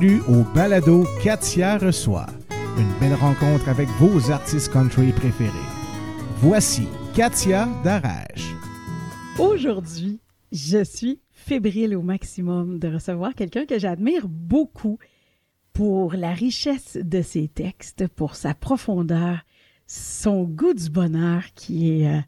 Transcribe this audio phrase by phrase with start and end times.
[0.00, 2.26] Au balado Katia reçoit.
[2.78, 5.50] Une belle rencontre avec vos artistes country préférés.
[6.36, 6.86] Voici
[7.16, 8.54] Katia Darage.
[9.40, 10.20] Aujourd'hui,
[10.52, 15.00] je suis fébrile au maximum de recevoir quelqu'un que j'admire beaucoup
[15.72, 19.40] pour la richesse de ses textes, pour sa profondeur,
[19.88, 22.20] son goût du bonheur qui est euh,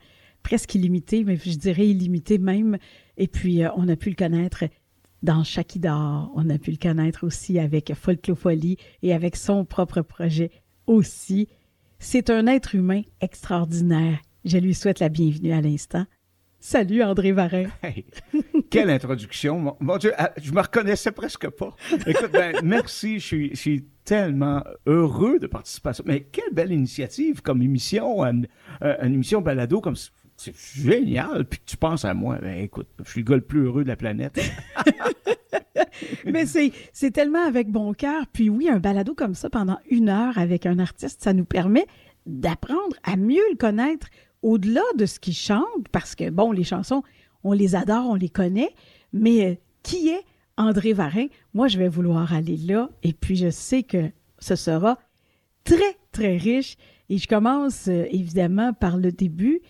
[0.42, 2.78] presque illimité, mais je dirais illimité même.
[3.16, 4.64] Et puis, euh, on a pu le connaître
[5.22, 10.50] dans Chakidar, on a pu le connaître aussi avec Folklopholie et avec son propre projet
[10.86, 11.48] aussi.
[11.98, 14.18] C'est un être humain extraordinaire.
[14.44, 16.06] Je lui souhaite la bienvenue à l'instant.
[16.58, 17.64] Salut André Varin.
[17.82, 18.04] Hey,
[18.70, 19.58] quelle introduction.
[19.58, 21.74] Mon, mon Dieu, ah, je me reconnaissais presque pas.
[22.06, 23.18] Écoute, ben, merci.
[23.18, 26.02] Je suis, je suis tellement heureux de participer à ça.
[26.06, 28.46] Mais quelle belle initiative comme émission, une,
[28.80, 29.96] une émission balado comme
[30.40, 31.44] c'est génial.
[31.44, 32.38] Puis tu penses à moi.
[32.40, 34.40] Ben, écoute, je suis le gars le plus heureux de la planète.
[36.24, 38.24] Mais c'est, tellement avec bon cœur.
[38.32, 41.86] Puis oui, un balado comme ça pendant une heure avec un artiste, ça nous permet
[42.26, 44.08] d'apprendre à mieux le connaître
[44.42, 47.02] au-delà de ce qu'il chante, parce que, bon, les chansons,
[47.44, 48.70] on les adore, on les connaît,
[49.12, 50.24] mais euh, qui est
[50.56, 51.26] André Varin?
[51.52, 54.98] Moi, je vais vouloir aller là, et puis je sais que ce sera
[55.64, 56.76] très, très riche.
[57.10, 59.60] Et je commence euh, évidemment par le début.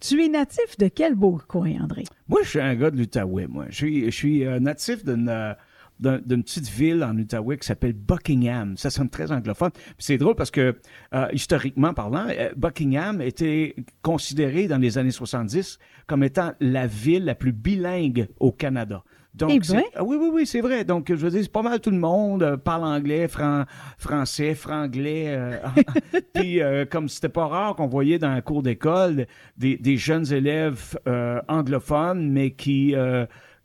[0.00, 2.04] Tu es natif de quel beau coin, André?
[2.28, 3.66] Moi, je suis un gars de l'Outaouais, moi.
[3.70, 5.52] Je suis, euh, natif d'une euh,
[6.00, 8.76] d'un- d'une petite ville en Outaouais qui s'appelle Buckingham.
[8.76, 9.70] Ça sonne très anglophone.
[9.98, 10.76] C'est drôle parce que,
[11.12, 17.34] euh, historiquement parlant, Buckingham était considéré dans les années 70 comme étant la ville la
[17.34, 19.02] plus bilingue au Canada.
[19.34, 19.82] Donc, Eh c'est- ben.
[19.94, 20.84] Ah oui, oui, oui, c'est vrai.
[20.84, 23.64] Donc, je veux dire, c'est pas mal tout le monde euh, parle anglais, fran-
[23.98, 25.26] français, franglais.
[25.28, 25.58] euh,
[26.34, 30.32] puis, euh, comme c'était pas rare qu'on voyait dans la cour d'école des, des jeunes
[30.32, 32.94] élèves euh, anglophones, mais qui,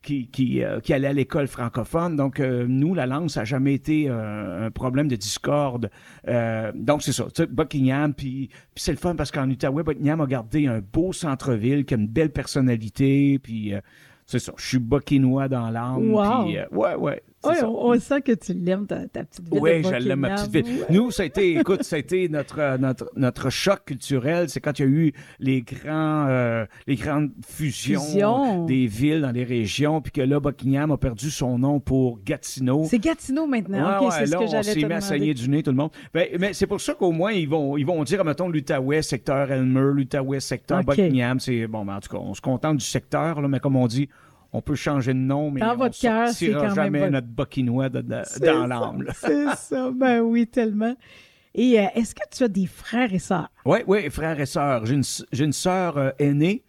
[0.04, 2.18] qui, qui, euh, qui allaient à l'école francophone.
[2.18, 5.90] Donc, euh, nous, la langue, ça n'a jamais été euh, un problème de discorde.
[6.76, 7.26] Donc, c'est ça.
[7.50, 11.86] Buckingham, puis, puis c'est le fun parce qu'en Outaouais, Buckingham a gardé un beau centre-ville
[11.86, 13.74] qui a une belle personnalité, puis...
[14.34, 16.12] c'est ça, je suis buckinois dans l'âme.
[16.12, 16.48] Wow.
[16.50, 17.22] euh, ouais, ouais.
[17.46, 19.60] Oui, on, on sent que tu l'aimes, ta, ta petite ville.
[19.62, 20.86] Oui, je l'aime, ma petite ville.
[20.90, 24.50] Nous, ça a été, écoute, ça a été notre, euh, notre, notre choc culturel.
[24.50, 29.32] C'est quand il y a eu les, grands, euh, les grandes fusions des villes dans
[29.32, 32.86] les régions, puis que là, Buckingham a perdu son nom pour Gatineau.
[32.86, 34.00] C'est Gatineau maintenant.
[34.00, 35.72] Ouais, ouais, c'est ce que on j'allais te s'est mis à saigner du nez, tout
[35.72, 35.92] le monde.
[36.14, 39.52] Ben, mais c'est pour ça qu'au moins, ils vont, ils vont dire, mettons, l'Outaouais, secteur
[39.52, 40.84] Elmer, l'Outaouais, secteur.
[40.84, 41.40] Buckingham.
[41.40, 43.88] C'est, bon, ben, en tout cas, on se contente du secteur, là, mais comme on
[43.88, 44.10] dit,
[44.54, 47.12] on peut changer de nom, mais Dans on votre cœur, c'est quand même jamais votre-
[47.12, 49.04] notre Buckinois de- de- C'est dans l'âme.
[49.16, 50.96] C'est ça, ben oui, tellement.
[51.56, 53.50] Et euh, est-ce que tu as des frères et sœurs?
[53.66, 54.86] Oui, oui, frères et sœurs.
[54.86, 55.04] J'ai une,
[55.40, 56.64] une sœur euh, aînée.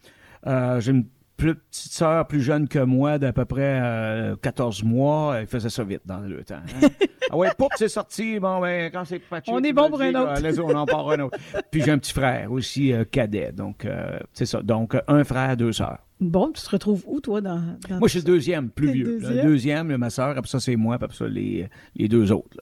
[0.47, 1.07] Euh, j'ai une
[1.37, 5.37] plus petite sœur plus jeune que moi d'à peu près euh, 14 mois.
[5.41, 6.57] Elle faisait ça vite dans le temps.
[6.83, 6.89] hein.
[7.31, 8.39] ah ouais, poup, c'est sorti.
[8.39, 10.61] Bon, ben, quand c'est patché, On est bon pour un autre.
[10.63, 11.39] on en part un autre.
[11.71, 13.53] Puis j'ai un petit frère aussi, cadet.
[13.53, 13.87] Donc,
[14.33, 14.63] c'est ça.
[14.63, 15.99] Donc, un frère, deux sœurs.
[16.21, 17.77] Bon, tu te retrouves où, toi, dans.
[17.89, 19.05] dans Moi, je suis le deuxième, plus vieux.
[19.05, 19.37] deuxième?
[19.37, 22.61] Le deuxième, ma sœur, après ça, c'est moi, puis après ça, les, les deux autres.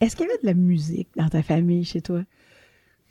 [0.00, 2.22] Est-ce qu'il y avait de la musique dans ta famille, chez toi?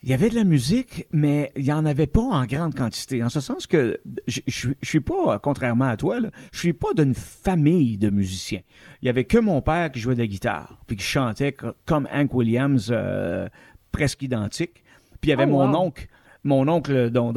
[0.05, 3.23] Il y avait de la musique, mais il n'y en avait pas en grande quantité.
[3.23, 6.93] En ce sens que je je suis pas, contrairement à toi, là, je suis pas
[6.93, 8.59] d'une famille de musiciens.
[9.01, 11.71] Il y avait que mon père qui jouait de la guitare, puis qui chantait co-
[11.85, 13.47] comme Hank Williams, euh,
[13.93, 14.83] presque identique.
[15.21, 15.77] Puis il y avait Oh, mon wow.
[15.85, 16.07] oncle,
[16.43, 17.33] mon oncle dont,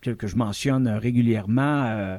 [0.00, 1.84] que, je mentionne régulièrement.
[1.86, 2.18] euh,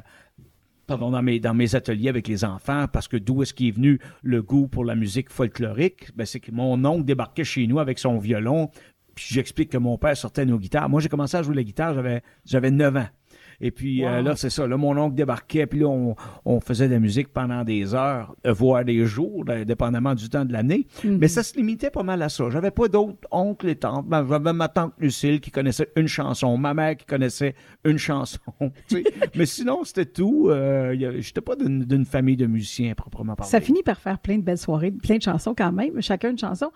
[0.96, 4.00] dans mes, dans mes ateliers avec les enfants, parce que d'où est-ce qu'il est venu
[4.22, 6.10] le goût pour la musique folklorique?
[6.16, 8.70] Ben, c'est que mon oncle débarquait chez nous avec son violon,
[9.14, 10.88] puis j'explique que mon père sortait nos guitares.
[10.88, 13.06] Moi, j'ai commencé à jouer la guitare, j'avais, j'avais 9 ans.
[13.60, 14.66] Et puis euh, là, c'est ça.
[14.66, 18.34] Là, mon oncle débarquait, puis là, on, on faisait de la musique pendant des heures,
[18.46, 20.86] euh, voire des jours, dépendamment du temps de l'année.
[21.04, 21.18] Mhm.
[21.18, 22.48] Mais ça se limitait pas mal à ça.
[22.50, 24.06] J'avais pas d'autres oncles et tantes.
[24.06, 27.54] Ben, J'avais ma tante Lucille qui connaissait une chanson, ma mère qui connaissait
[27.84, 28.40] une chanson.
[29.34, 30.48] Mais sinon, c'était tout.
[30.48, 33.50] Euh, J'étais pas d'une famille de musiciens proprement parlé.
[33.50, 36.38] Ça finit par faire plein de belles soirées, plein de chansons quand même, chacun une
[36.38, 36.70] chanson.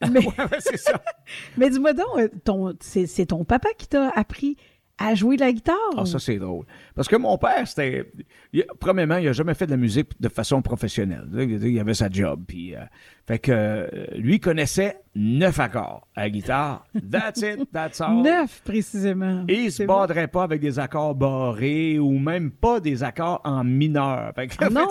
[0.12, 1.00] Mais, Ouais, ça.
[1.56, 4.58] mais dis-moi donc, c'est ton papa qui t'a appris
[4.98, 5.76] à jouer de la guitare?
[5.96, 6.64] Ah, ça, c'est drôle.
[6.94, 8.10] Parce que mon père, c'était.
[8.52, 11.26] il- Premièrement, il a jamais fait de la musique de façon professionnelle.
[11.62, 12.44] Il avait sa job.
[12.48, 12.80] Puis, euh,
[13.26, 16.86] fait que euh, lui connaissait neuf accords à la guitare.
[17.10, 18.22] That's it, that's all.
[18.22, 19.44] Neuf, précisément.
[19.48, 19.98] Et il se C'est bon.
[20.00, 24.32] battrait pas avec des accords barrés ou même pas des accords en mineur.
[24.34, 24.88] Fait que, Ah non!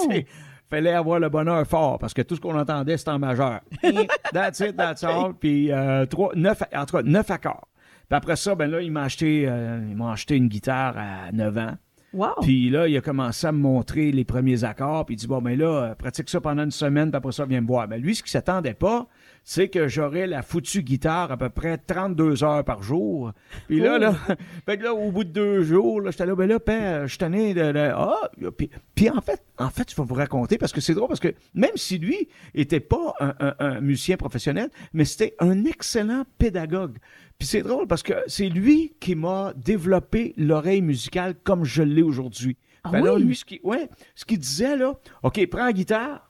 [0.70, 3.62] fallait avoir le bonheur fort parce que tout ce qu'on entendait, c'était en majeur.
[4.34, 5.34] that's it, that's all.
[5.40, 7.68] Puis euh, trois, neuf, en tout cas, neuf accords.
[8.10, 11.32] Puis après ça, ben là, il m'a acheté, euh, il m'a acheté une guitare à
[11.32, 11.76] 9 ans.
[12.14, 12.28] Wow.
[12.44, 15.42] Puis là, il a commencé à me montrer les premiers accords, puis il dit bon
[15.42, 17.90] ben là, euh, pratique ça pendant une semaine, puis après ça, viens me voir.
[17.90, 19.08] Ben lui, ce qui s'attendait pas,
[19.44, 23.34] c'est que j'aurais la foutue guitare à peu près 32 heures par jour.
[23.68, 24.00] Puis là, Oh.
[24.00, 24.14] là,
[24.66, 27.18] fait que là, au bout de deux jours, là, j'étais là, ben là, père, je
[27.18, 30.72] tanné de, de- ah, puis, puis en fait, en fait, je vais vous raconter parce
[30.72, 34.70] que c'est drôle parce que même si lui était pas un, un- un musicien professionnel,
[34.94, 36.98] mais c'était un excellent pédagogue.
[37.38, 42.02] Puis c'est drôle parce que c'est lui qui m'a développé l'oreille musicale comme je l'ai
[42.02, 42.58] aujourd'hui.
[42.84, 43.24] Ah Ben là, oui?
[43.24, 43.90] lui, ce qu'il ouais,
[44.30, 44.94] disait, là,
[45.24, 46.30] OK, prends la guitare,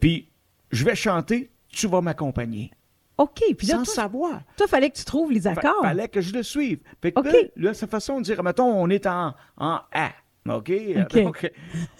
[0.00, 0.28] puis
[0.70, 2.72] je vais chanter, tu vas m'accompagner.
[3.18, 3.42] OK.
[3.56, 4.40] Puis là, Sans toi, savoir.
[4.56, 5.82] toi, fallait que tu trouves les Fa- accords.
[5.82, 6.80] fallait que je le suive.
[7.00, 7.26] Fait que OK.
[7.26, 10.10] là, là, sa façon de dire, mettons, on est en, en A.
[10.48, 10.72] OK?
[11.14, 11.50] Donc,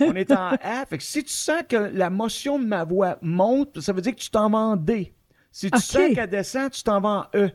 [0.00, 0.84] on est en A.
[0.86, 4.14] Fait que si tu sens que la motion de ma voix monte, ça veut dire
[4.14, 5.14] que tu t'en vas en D.
[5.52, 7.50] Si tu sens qu'elle descend, tu t'en vas en E.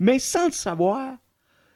[0.00, 1.14] Mais sans le savoir,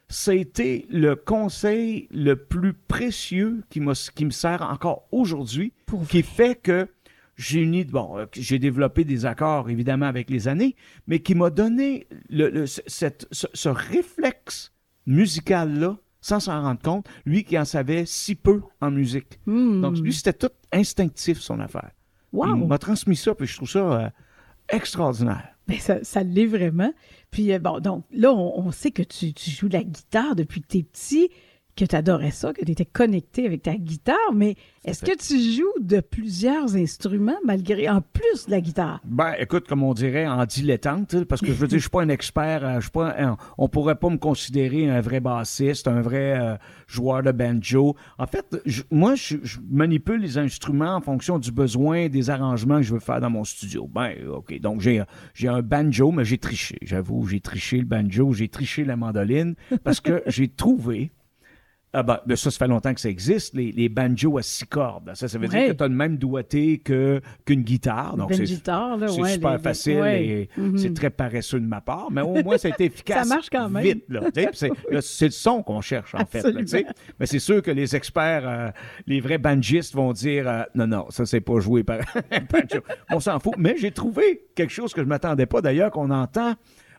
[0.09, 3.81] c'était le conseil le plus précieux qui,
[4.15, 5.73] qui me sert encore aujourd'hui,
[6.09, 6.88] qui fait que
[7.37, 10.76] j'ai uni, bon, euh, j'ai développé des accords évidemment avec les années,
[11.06, 14.73] mais qui m'a donné le, le- ce- cette- ce, ce réflexe
[15.06, 19.41] musical-là, sans s'en rendre compte, lui qui en savait si peu en musique.
[19.47, 19.81] Hmm.
[19.81, 21.91] Donc lui, c'était tout instinctif son affaire.
[22.32, 22.56] Wow.
[22.56, 24.09] Il m'a transmis ça, puis je trouve ça euh,
[24.69, 25.49] extraordinaire.
[25.67, 26.93] Ben, ça, ça l'est vraiment.
[27.34, 30.60] Puis, euh, bon, donc là, on, on sait que tu, tu joues la guitare depuis
[30.60, 31.31] que tu es petit,
[31.76, 34.55] que tu adorais ça, que tu étais connecté avec ta guitare, mais
[34.85, 39.00] est-ce que tu joues de plusieurs instruments malgré, en plus de la guitare?
[39.05, 42.03] Ben, écoute, comme on dirait, en dilettante, parce que je veux dire, je suis pas
[42.03, 45.88] un expert, euh, je suis pas, un- on pourrait pas me considérer un vrai bassiste,
[45.88, 46.56] un vrai euh,
[46.87, 47.97] joueur de banjo.
[48.19, 52.76] En fait, je- moi, je, je manipule les instruments en fonction du besoin, des arrangements
[52.76, 53.88] que je veux faire dans mon studio.
[53.93, 55.03] Ben, ok, donc j'ai,
[55.35, 59.55] j'ai un banjo, mais j'ai triché, j'avoue, j'ai triché le banjo, j'ai triché la mandoline,
[59.82, 61.11] parce que j'ai trouvé
[61.94, 64.67] ah ben, ben ça, ça fait longtemps que ça existe, les, les banjos à six
[64.67, 65.12] cordes.
[65.14, 65.61] Ça, ça veut Ouais.
[65.67, 68.17] dire que tu as le même doigté que, qu'une guitare.
[68.17, 70.26] Donc, Ben, c'est, guitare, là, c'est ouais, super les- facile ouais.
[70.26, 70.76] et Mhm.
[70.79, 73.26] c'est très paresseux de ma part, mais au moins ça a été efficace.
[73.29, 73.82] Ça marche quand même.
[73.82, 74.23] Vite, là.
[74.52, 75.00] C'est, le
[75.31, 76.43] son qu'on cherche, en fait.
[76.43, 76.61] là,
[77.19, 78.70] mais c'est sûr que les experts, euh,
[79.06, 82.00] les vrais banjistes vont dire euh, non, non, ça, c'est pas joué par
[82.32, 82.82] un banjo.
[83.11, 83.55] On s'en fout.
[83.56, 86.55] Mais j'ai trouvé quelque chose que je m'attendais pas, d'ailleurs, qu'on entend.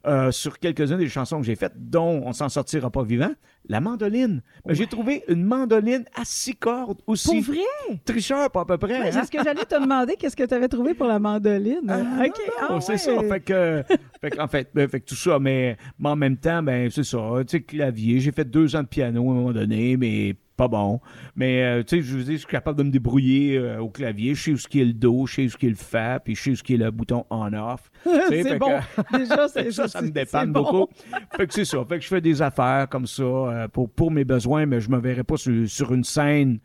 [0.07, 3.31] Euh, sur quelques-unes des chansons que j'ai faites, dont On s'en sortira pas vivant,
[3.67, 4.41] la mandoline.
[4.65, 7.41] Mais j'ai trouvé une mandoline à six cordes aussi.
[7.41, 7.99] Pour vrai?
[8.05, 8.99] Tricheur, pas à peu près.
[8.99, 9.11] Ouais, hein?
[9.11, 10.15] c'est ce que j'allais te demander.
[10.15, 11.81] Qu'est-ce que tu avais trouvé pour la mandoline?
[11.89, 12.41] Ah, OK.
[12.69, 12.97] non, Ah, c'est ouais.
[12.97, 13.19] ça.
[13.23, 13.83] Fait que,
[14.21, 16.89] fait que, en fait, ben, fait que tout ça, mais, mais en même temps, ben,
[16.91, 17.17] c'est ça.
[17.47, 18.19] Tu sais, clavier.
[18.19, 20.99] J'ai fait deux ans de piano à un moment donné, mais pas bon.
[21.35, 24.33] Mais, euh, tu sais, je je suis capable de me débrouiller euh, au clavier.
[24.35, 25.75] Je sais où ce qui est le do, je sais où ce qui est le
[25.75, 27.91] fa, puis je sais où ce qui est le bouton on-off.
[28.29, 28.71] C'est que- bon.
[29.17, 30.61] Déjà, c'est ça, ça me dépanne bon.
[30.63, 30.93] beaucoup.
[31.35, 31.83] Fait que c'est ça.
[31.87, 34.89] Fait que je fais des affaires comme ça euh, pour, pour mes besoins, mais je
[34.89, 36.59] me verrais pas sur, sur une scène.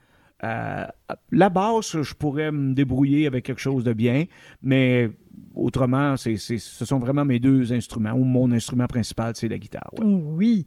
[1.33, 4.25] La basse, je pourrais me débrouiller avec quelque chose de bien,
[4.63, 5.11] mais
[5.55, 9.59] autrement, c'est, c'est- ce sont vraiment mes deux instruments, ou mon instrument principal, c'est la
[9.59, 9.91] guitare.
[9.99, 10.05] ouais.
[10.07, 10.67] Oui.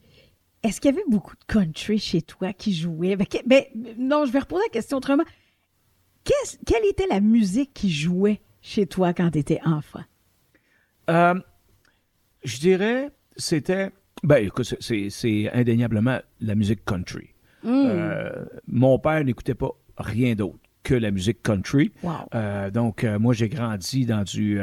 [0.64, 3.16] Est-ce qu'il y avait beaucoup de country chez toi qui jouait?
[3.16, 3.64] Ben, que- ben,
[3.98, 5.24] non, je vais reposer la question autrement.
[6.66, 10.04] Quelle était la musique qui jouait chez toi quand tu étais enfant?
[11.10, 11.36] Euh,
[12.46, 13.92] je dirais, c'était.
[14.24, 17.30] Ben, écoute, c'est- indéniablement la musique country.
[17.64, 17.84] Hmm.
[17.88, 21.92] Euh, mon père n'écoutait pas rien d'autre que la musique country.
[22.04, 22.14] Wow.
[22.36, 24.60] Euh, donc, moi, j'ai grandi dans du,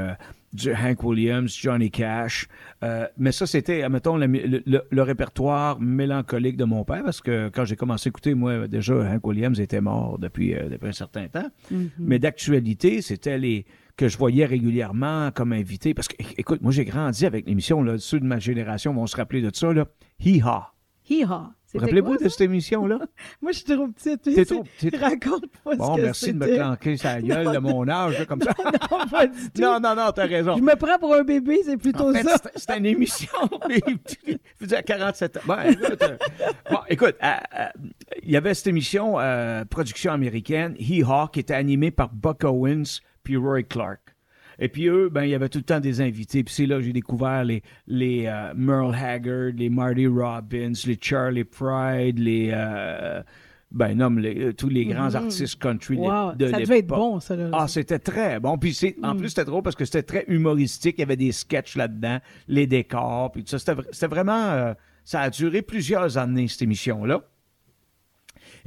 [0.52, 2.48] du Hank Williams, Johnny Cash.
[2.82, 7.48] Euh, mais ça, c'était, admettons, le, le- le- répertoire mélancolique de mon père, parce que
[7.50, 10.92] quand j'ai commencé à écouter, moi, déjà, Hank Williams était mort depuis, euh, depuis un
[10.92, 11.48] certain temps.
[11.70, 11.90] Mhm.
[11.98, 13.64] Mais d'actualité, c'était les
[13.96, 15.92] que je voyais régulièrement comme invité.
[15.92, 19.14] Parce que, écoute, moi, j'ai grandi avec l'émission, là, ceux de ma génération vont se
[19.16, 19.86] rappeler de ça, là.
[20.24, 20.72] Hee-ha.
[21.10, 21.48] Hee-haw.
[21.78, 22.98] Rappelez-vous de cette émission-là?
[23.42, 24.22] Moi, je suis trop petite.
[24.22, 24.96] T'es c'est- trop petite.
[24.96, 28.42] Raconte-moi Bon, ce que merci de me clanquer sa gueule de mon âge, là, comme
[28.42, 28.52] ça.
[28.64, 29.60] Non, pas du tout.
[29.62, 30.56] non, non, non, t'as raison.
[30.56, 32.36] Je me prends pour un bébé, c'est plutôt En fait, ça.
[32.56, 33.28] c'était une émission.
[34.60, 35.40] je à 47 ans.
[35.46, 36.16] Bon, écoute, euh,
[36.70, 37.26] bon, écoute, euh,
[37.58, 37.64] euh,
[38.22, 39.16] il y avait cette émission,
[39.70, 44.00] production américaine, Hee Haw, qui était animée par Buck Owens puis Roy Clark.
[44.60, 46.44] Et puis eux, ben, il y avait tout le temps des invités.
[46.44, 50.98] Puis c'est là que j'ai découvert les, les euh, Merle Haggard, les Marty Robbins, les
[51.00, 52.50] Charlie Pride, les...
[52.52, 53.22] euh,
[53.72, 56.78] ben, nomme les- euh, tous les grands artistes country de Wow, l'ép- de ça devait
[56.80, 57.36] être bon, ça.
[57.36, 57.50] Là.
[57.52, 58.58] Ah, c'était très bon.
[58.58, 59.18] Puis c'est, en Mm.
[59.18, 60.96] plus, c'était drôle parce que c'était très humoristique.
[60.98, 63.58] Il y avait des sketchs là-dedans, les décors, puis tout ça.
[63.60, 64.50] C'était, vra- c'était vraiment...
[64.50, 64.74] euh,
[65.04, 67.22] ça a duré plusieurs années, cette émission-là.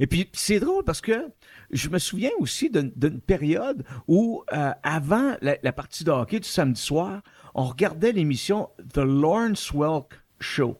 [0.00, 1.28] Et puis, c'est drôle parce que
[1.70, 6.80] je me souviens aussi d'une, période où, euh, avant la, partie de hockey du samedi
[6.80, 7.22] soir,
[7.54, 10.78] on regardait l'émission The Lawrence Welk Show.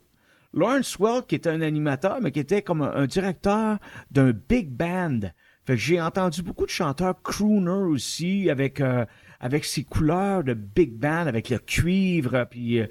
[0.53, 3.79] Lawrence Welk, qui était un animateur, mais qui était comme un, directeur
[4.11, 5.21] d'un big band.
[5.67, 9.05] Fait que j'ai entendu beaucoup de chanteurs crooner aussi, avec, euh,
[9.41, 12.47] avec ces couleurs de big band, avec le cuivre.
[12.51, 12.87] Puis euh,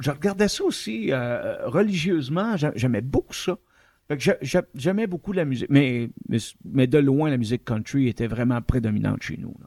[0.00, 2.56] je regardais ça aussi euh, religieusement.
[2.56, 3.58] J'a- J'aimais beaucoup ça.
[4.74, 5.68] J'aimais beaucoup la musique.
[5.70, 9.54] Mais, mais, mais de loin, la musique country était vraiment prédominante chez nous.
[9.60, 9.66] là.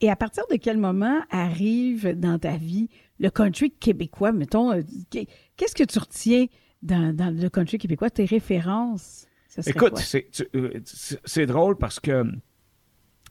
[0.00, 2.88] Et à partir de quel moment arrive dans ta vie
[3.20, 6.46] le country québécois, mettons, euh, qu'est- qu'est-ce que tu retiens
[6.82, 9.26] dans, dans le country québécois, tes références?
[9.66, 10.80] Écoute, c'est euh,
[11.24, 12.24] c'est drôle parce que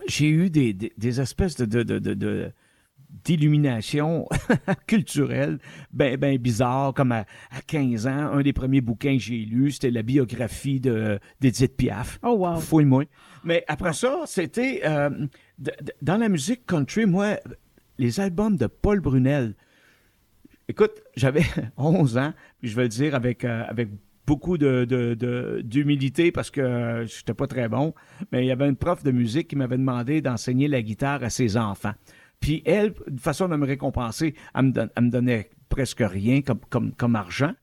[0.08, 2.52] j'ai eu des, des, des espèces de, de, de, de- de-
[3.24, 4.28] d'illumination
[4.88, 5.60] culturelle
[5.94, 9.72] ben, ben bizarre, comme à, à 15 ans, un des premiers bouquins que j'ai lu,
[9.72, 12.20] c'était la biographie de, d'Edith Piaf.
[12.24, 12.60] Oh wow!
[12.60, 13.04] Fouille-moi.
[13.44, 15.10] Mais après ça, c'était euh,
[16.02, 17.38] dans la musique country, moi,
[17.98, 19.54] les albums de Paul Brunel.
[20.68, 21.44] Écoute, j'avais
[21.78, 23.90] 11 ans, puis je vais le dire avec, euh, avec
[24.26, 27.94] beaucoup de, de- de- d'humilité parce que euh, j'étais pas très bon,
[28.32, 31.30] mais il y avait une prof de musique qui m'avait demandé d'enseigner la guitare à
[31.30, 31.94] ses enfants.
[32.42, 36.42] Puis elle, de façon de me récompenser, elle me, don- elle me donnait presque rien
[36.42, 37.54] comme, comme, comme argent,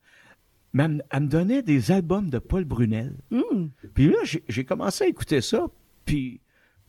[0.73, 3.13] mais elle, me- elle me donnait des albums de Paul Brunel.
[3.29, 3.67] Hmm.
[3.93, 5.67] Puis là, j'ai commencé à écouter ça,
[6.05, 6.41] puis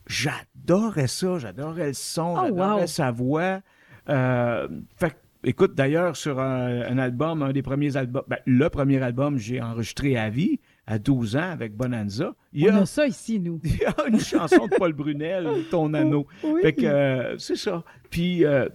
[0.07, 2.87] j'adorais ça, j'adorais le son, Oh, j'adorais wow.
[2.87, 3.61] sa voix.
[4.09, 8.69] Euh, fait que, écoute, d'ailleurs, sur un, un album, un des premiers albums, ben, le
[8.71, 12.35] premier album, j'ai enregistré à vie, à 12 ans, avec Bonanza.
[12.53, 13.61] Il y On a, a ça ici, nous.
[13.65, 16.27] il y a une chanson de Paul Brunel, Ton anneau.
[16.45, 16.61] Oui.
[16.63, 17.85] Fait que, euh, c'est ça.
[18.11, 18.69] Puis, euh,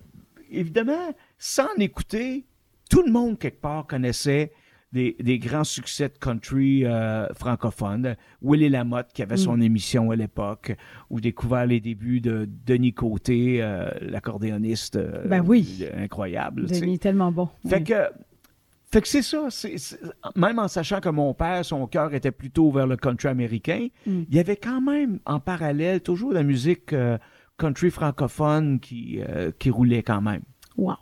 [0.49, 2.45] évidemment, sans l'écouter,
[2.89, 4.53] tout le monde, quelque part, connaissait
[4.93, 8.15] des, des grands succès de country euh, francophones.
[8.41, 10.73] Willie Lamotte, qui avait son émission à l'époque,
[11.09, 15.83] ou découvert les débuts de Denis Côté, euh, l'accordéoniste Ben oui.
[15.97, 16.67] incroyable.
[16.67, 17.49] Denis tellement bon.
[17.67, 17.83] Fait Oui.
[17.83, 18.03] que,
[18.95, 19.47] fait que c'est ça.
[19.49, 19.99] c'est- c'est-
[20.35, 24.23] même en sachant que mon père, son cœur était plutôt vers le country américain, Mm.
[24.29, 27.17] il y avait quand même en parallèle toujours la musique euh,
[27.57, 30.41] country francophone qui, euh, qui roulait quand même.
[30.77, 30.95] Wow!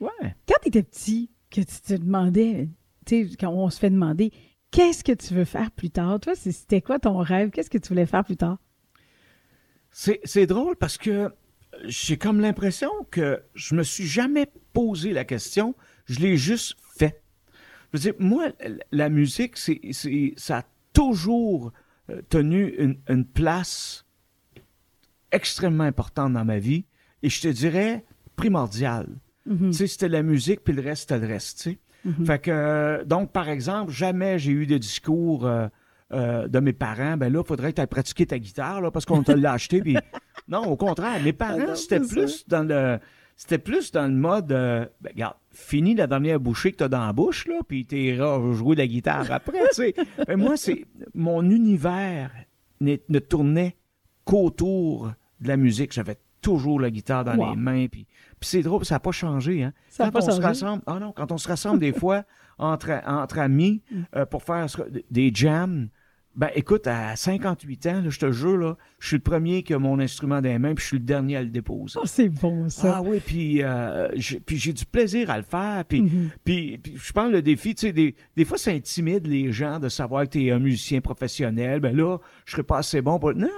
[0.00, 0.34] Ouais.
[0.48, 2.68] Quand tu étais petit, que tu te demandais,
[3.06, 4.30] tu sais, quand on se fait demander,
[4.70, 6.20] qu'est-ce que tu veux faire plus tard?
[6.20, 7.50] Toi, c'était quoi ton rêve?
[7.50, 8.58] Qu'est-ce que tu voulais faire plus tard?
[9.90, 11.30] C'est c'est drôle parce que
[11.84, 15.74] j'ai comme l'impression que je me suis jamais posé la question,
[16.06, 16.76] je l'ai juste.
[17.92, 18.48] Je veux dire, moi,
[18.92, 20.62] la musique, c'est, c'est- ça a
[20.92, 21.72] toujours
[22.10, 24.04] euh, tenu une, une place
[25.32, 26.84] extrêmement importante dans ma vie
[27.22, 28.04] et je te dirais
[28.36, 29.08] primordiale.
[29.46, 29.70] Mhm.
[29.70, 31.78] Tu sais, c'était la musique, puis le reste, c'était le reste, tu sais.
[32.04, 32.26] Mhm.
[32.26, 35.66] Fait que, euh, donc, par exemple, jamais j'ai eu de discours euh,
[36.12, 38.90] euh, de mes parents, ben là, il faudrait que tu ailles pratiquer ta guitare, là,
[38.90, 39.96] parce qu'on te l'a acheté, puis...
[40.48, 42.98] Non, au contraire, mes Ah parents, non, c'était plus dans le...
[43.36, 47.04] C'était plus dans le mode, ben, regarde, finis la dernière bouchée que tu as dans
[47.06, 49.94] la bouche, là, puis tu iras jouer de la guitare après, tu sais.
[50.26, 50.84] Ben, moi, c'est...
[51.14, 52.30] Mon univers
[52.80, 53.76] ne tournait
[54.24, 55.92] qu'autour de la musique.
[55.92, 57.50] J'avais toujours la guitare dans Wow.
[57.50, 58.06] les mains, puis...
[58.38, 59.72] Puis c'est drôle, ça n'a pas changé, hein.
[59.88, 60.42] Ça a quand pas on se changé?
[60.46, 62.24] rassemble, ah non, quand on se rassemble des fois
[62.58, 64.00] entre, entre amis Mm.
[64.16, 64.66] euh, pour faire
[65.10, 65.88] des jams,
[66.36, 69.72] ben écoute, à 58 ans, là, je te jure, là, je suis le premier qui
[69.74, 71.98] a mon instrument dans les mains, puis je suis le dernier à le déposer.
[72.00, 72.96] Oh, c'est bon, ça.
[72.98, 75.84] Ah oui, puis, euh, j'ai- du plaisir à le faire.
[75.88, 76.02] Puis,
[76.44, 79.78] puis, puis je pense le défi, tu sais, des, des fois, ça intimide les gens
[79.78, 81.80] de savoir que tu es un musicien professionnel.
[81.80, 83.32] Ben là, je serais pas assez bon pour.
[83.34, 83.48] Non, non,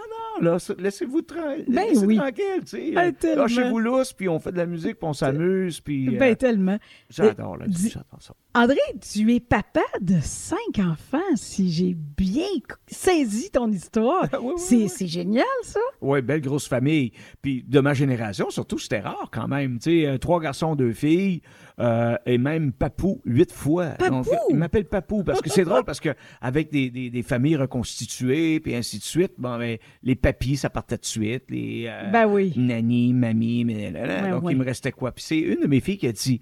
[0.41, 2.17] là, laissez-vous tra- Ben laissez oui.
[2.17, 2.93] tranquille, tu sais.
[2.97, 3.35] Ah, Euh.
[3.37, 6.15] Lâchez-vous lousse, puis on fait de la musique, puis on s'amuse, puis.
[6.15, 6.79] euh, Ben, tellement.
[7.11, 8.35] j'adore, là, dis- j'adore ça.
[8.55, 12.47] André, tu es papa de cinq enfants, si j'ai bien
[12.87, 14.29] saisi ton histoire.
[14.41, 14.89] Oui, oui, c'est oui.
[14.89, 15.81] c'est génial, ça.
[16.01, 17.13] Oui, belle grosse famille.
[17.43, 19.79] Puis de ma génération, surtout, c'était rare quand même.
[19.79, 21.43] Tu sais, euh, trois garçons, deux filles,
[21.81, 23.87] euh, et même Papou huit fois.
[23.91, 24.25] Papou!
[24.51, 28.61] il m'appelle Papou parce que c'est drôle parce que avec des, des- des familles reconstituées,
[28.61, 31.45] puis ainsi de suite, bon, ben, les papis, ça partait de suite.
[31.51, 32.53] Les euh, Ben oui.
[32.57, 35.13] nani, mamie, mais, là, là, Ouais, donc il me restait quoi?
[35.13, 36.41] Puis c'est une de mes filles qui a dit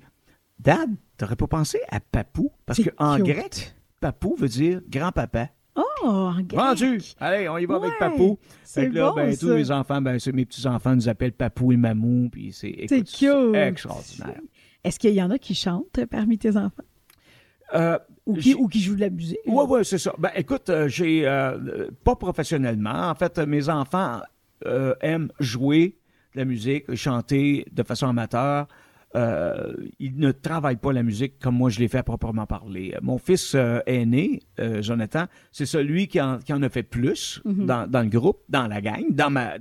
[0.58, 2.50] Dad, t'aurais pas pensé à Papou?
[2.64, 5.50] Parce qu'en grec, Papou veut dire grand-papa.
[5.74, 6.54] Oh, en grec.
[6.54, 7.00] Vendu!
[7.20, 8.38] Allez, on y va avec Papou.
[8.64, 9.46] c'est Fait que là, bon, ben, ça.
[9.46, 13.54] tous les enfants, ben, mes petits-enfants nous appellent Papou et Mamou, puis c'est cute.
[13.54, 14.40] extraordinaire.
[14.86, 16.84] Est-ce qu'il y en a qui chantent parmi tes enfants?
[17.74, 19.38] Euh, Ou qui, j'ai- ou qui jouent de la musique?
[19.46, 20.14] Ouais, ouais, c'est ça.
[20.18, 23.10] Ben, écoute, euh, j'ai euh, pas professionnellement.
[23.10, 24.20] En fait, mes enfants
[25.00, 25.98] aiment jouer
[26.34, 28.66] de la musique, chanter de façon amateur.
[29.14, 32.94] Euh, ils ne travaillent pas la musique comme moi je l'ai fait à proprement parler.
[33.02, 37.40] Mon fils euh, aîné, euh, Jonathan, c'est celui qui en, qui en a fait plus
[37.44, 37.66] Mhm.
[37.66, 39.54] dans, dans le groupe, dans la gang, dans ma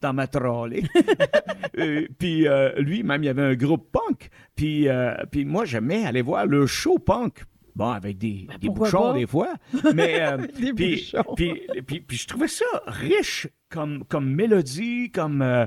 [0.00, 0.82] dans ma trolley.
[2.18, 4.30] Puis euh, lui, même, il y avait un groupe punk.
[4.56, 7.42] Puis, euh, puis moi, j'aimais aller voir le show punk
[7.76, 9.18] Bon, avec des, Ben, des bouchons pas?
[9.18, 9.54] des fois.
[9.94, 11.34] Mais, euh, Des puis, bouchons.
[11.36, 15.64] puis, puis- puis je trouvais ça riche comme, comme mélodie, comme, euh,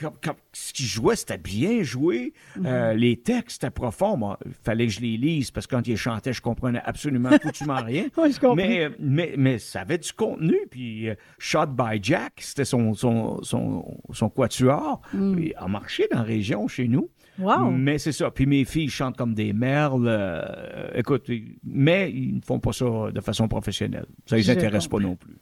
[0.00, 2.32] comme, comme- ce qu'il jouait, c'était bien joué.
[2.56, 2.66] Mhm.
[2.66, 4.16] Euh, les textes étaient profonds.
[4.16, 7.30] Moi, il fallait que je les lise parce que quand il chantait, je comprenais absolument
[7.42, 8.06] foutument rien.
[8.16, 8.56] Oui, je comprends.
[8.56, 10.56] Mais, mais, mais ça avait du contenu.
[10.70, 15.00] Puis euh, Shot by Jack, c'était son, son, son, son quatuor.
[15.12, 17.08] Il a marché dans la région chez nous.
[17.38, 17.42] Mm.
[17.44, 17.70] Wow.
[17.72, 18.30] Mais c'est ça.
[18.30, 20.06] Puis mes filles chantent comme des merles.
[20.06, 21.28] euh, écoute,
[21.64, 24.06] mais ils ne font pas ça de façon professionnelle.
[24.26, 25.36] Ça les Je intéresse pas non plus.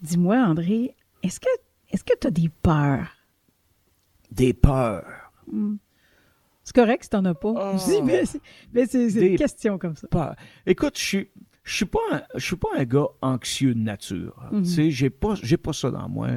[0.00, 0.94] Dis-moi, André,
[1.24, 1.48] est-ce que
[1.90, 3.16] est-ce que tu as des peurs?
[4.30, 5.04] Des peurs.
[6.64, 7.48] C'est correct si t'en as pas.
[7.56, 7.78] Oh.
[7.78, 8.40] Je dis, mais c'est,
[8.72, 10.06] mais c'est- c'est Des- une question comme ça.
[10.08, 10.36] Peurs.
[10.66, 11.28] Écoute, je suis.
[11.64, 14.40] Je suis pas un, je suis pas un gars anxieux de nature.
[14.52, 14.62] Mhm.
[14.62, 16.28] Tu sais, j'ai pas j'ai pas ça dans moi.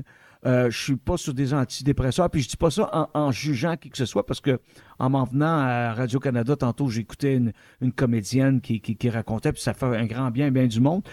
[0.46, 3.78] Euh, je suis pas sur des antidépresseurs, puis je dis pas ça en, en jugeant
[3.78, 4.60] qui que ce soit, parce que
[5.00, 9.62] en m'en venant à Radio-Canada, tantôt, j'écoutais une, une comédienne qui, qui, qui racontait, puis
[9.62, 11.04] ça fait un grand bien, bien du monde.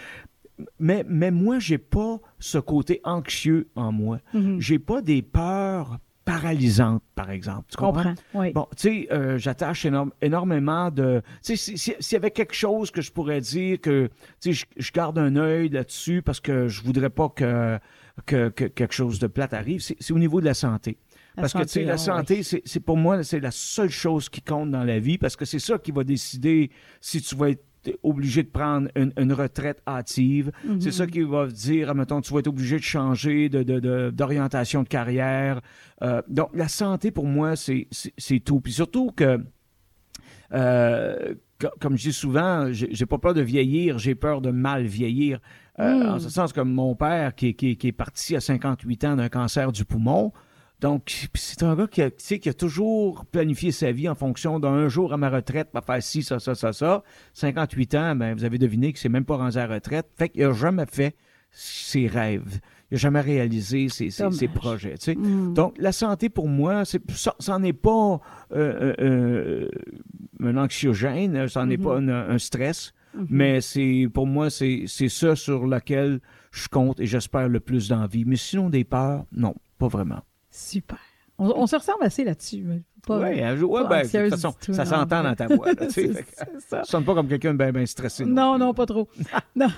[0.79, 4.19] Mais, mais moi, j'ai pas ce côté anxieux en moi.
[4.33, 4.59] Mhm.
[4.59, 5.99] J'ai pas des peurs
[6.31, 7.65] paralysantes, par exemple.
[7.69, 8.03] Tu comprends?
[8.03, 8.15] comprends.
[8.33, 8.51] Oui.
[8.53, 11.21] Bon, tu sais, euh, j'attache énorme- énormément de.
[11.43, 14.09] Tu sais, si- si- s'il y avait quelque chose que je pourrais dire que,
[14.39, 17.79] tu sais, je, je garde un œil là-dessus parce que je voudrais pas que,
[18.25, 20.97] que, que quelque chose de plate arrive, c'est au niveau de la santé.
[21.35, 24.27] La Parce que, tu sais, la santé, c'est c'est pour moi, c'est la seule chose
[24.29, 26.69] qui compte dans la vie parce que c'est ça qui va décider
[26.99, 27.63] si tu vas être
[28.03, 30.51] obligé de prendre une, une retraite hâtive.
[30.65, 30.81] Mhm.
[30.81, 34.09] C'est ça qui va dire, admettons, tu vas être obligé de changer de- de- de-
[34.11, 35.61] d'orientation de, carrière.
[36.03, 37.87] Euh, donc, la santé, pour moi, c'est
[38.43, 38.59] tout.
[38.59, 39.39] Puis surtout que,
[40.53, 44.51] euh, co- comme je dis souvent, j'ai j'ai pas peur de vieillir, j'ai peur de
[44.51, 45.39] mal vieillir.
[45.79, 46.09] Euh, Mm.
[46.09, 49.29] En ce sens, comme mon père qui, qui- qui est parti à 58 ans d'un
[49.29, 50.33] cancer du poumon,
[50.81, 54.87] donc, c'est un gars qui a, qui a toujours planifié sa vie en fonction d'un
[54.87, 57.03] jour à ma retraite, va faire ci, ça, ça, ça, ça.
[57.33, 60.07] 58 ans, ben, vous avez deviné qu'il s'est même pas rendu à la retraite.
[60.17, 61.15] Fait qu'il n'a jamais fait
[61.51, 62.59] ses rêves.
[62.91, 64.97] Il n'a jamais réalisé ses, ses- ses projets.
[64.97, 65.15] tu sais.
[65.15, 65.53] Mm.
[65.53, 68.19] Donc, la santé, pour moi, c'est, ça, ça n'est pas
[68.51, 69.69] euh, euh, euh,
[70.41, 73.25] un anxiogène, ça n'est pas un, un stress, Mhm.
[73.31, 76.19] mais c'est pour moi, c'est, c'est ça sur lequel
[76.51, 78.23] je compte et j'espère le plus d'envie.
[78.23, 80.21] Mais sinon, des peurs, non, pas vraiment.
[80.49, 80.99] Super.
[81.37, 82.65] On, on se ressemble assez là-dessus.
[82.67, 85.67] Oui, ouais, pas ben, de toute façon, tout, ça s'entend dans ta voix.
[85.73, 86.15] Là, tu tu
[86.83, 88.25] sonnes pas comme quelqu'un de bien, stressé.
[88.25, 89.07] Non, non, pas trop.
[89.55, 89.69] non.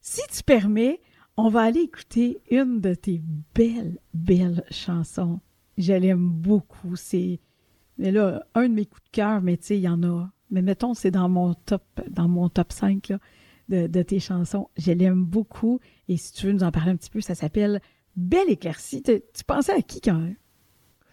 [0.00, 1.00] Si tu permets,
[1.36, 3.20] on va aller écouter une de tes
[3.54, 5.40] belles, belles chansons.
[5.76, 6.96] Je l'aime beaucoup.
[6.96, 7.40] C'est
[8.00, 10.30] mais là, un de mes coups de cœur, mais tu sais, il y en a.
[10.50, 13.18] Mais mettons, c'est dans mon top, dans mon top 5 là,
[13.68, 14.70] de, de tes chansons.
[14.78, 15.80] Je l'aime beaucoup.
[16.08, 17.82] Et si tu veux nous en parler un petit peu, ça s'appelle
[18.16, 19.02] Belle éclaircie.
[19.02, 20.20] Tu, tu pensais à qui quand,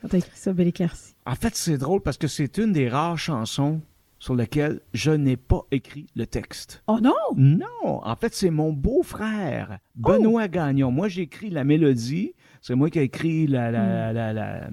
[0.01, 1.15] quand tu as écrit ça, Belle éclaircie?
[1.25, 3.81] En fait, c'est drôle parce que c'est une des rares chansons
[4.19, 6.81] sur lesquelles je n'ai pas écrit le texte.
[6.87, 7.13] Oh non!
[7.35, 10.89] Non, en fait, c'est mon beau-frère, Benoît Gagnon.
[10.91, 12.33] Moi, j'ai écrit la mélodie.
[12.61, 14.69] C'est moi qui ai écrit la, la, la, la-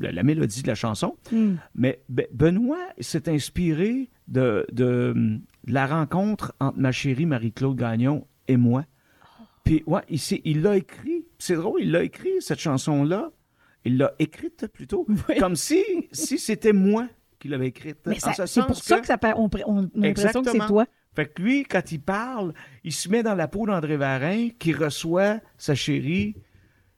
[0.00, 1.16] la- mélodie de la chanson.
[1.30, 1.54] Hmm.
[1.76, 5.14] Mais Be- Benoît s'est inspiré de, de,
[5.64, 8.84] de la rencontre entre ma chérie Marie-Claude Gagnon et moi.
[9.62, 10.02] Puis, ouais,
[10.44, 11.17] il l'a écrit.
[11.38, 13.30] C'est drôle, il l'a écrit, cette chanson-là.
[13.84, 15.06] Il l'a écrite plutôt.
[15.28, 15.36] Oui.
[15.38, 17.98] Comme si, si c'était moi qui l'avais écrite.
[18.06, 20.86] Mais ce c'est pour ça que ça on, on a l'impression que c'est toi.
[21.14, 22.52] Fait que lui, quand il parle,
[22.84, 26.36] il se met dans la peau d'André Varin, qui reçoit sa chérie.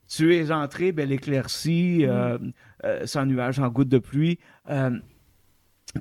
[0.09, 2.37] Tu es entré, belle éclaircie, euh,
[2.85, 4.39] euh, sans nuage, sans goutte de pluie.
[4.69, 4.99] Euh,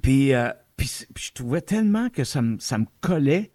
[0.01, 0.31] puis,
[0.75, 3.51] puis, puis je trouvais tellement que ça me, ça me collait.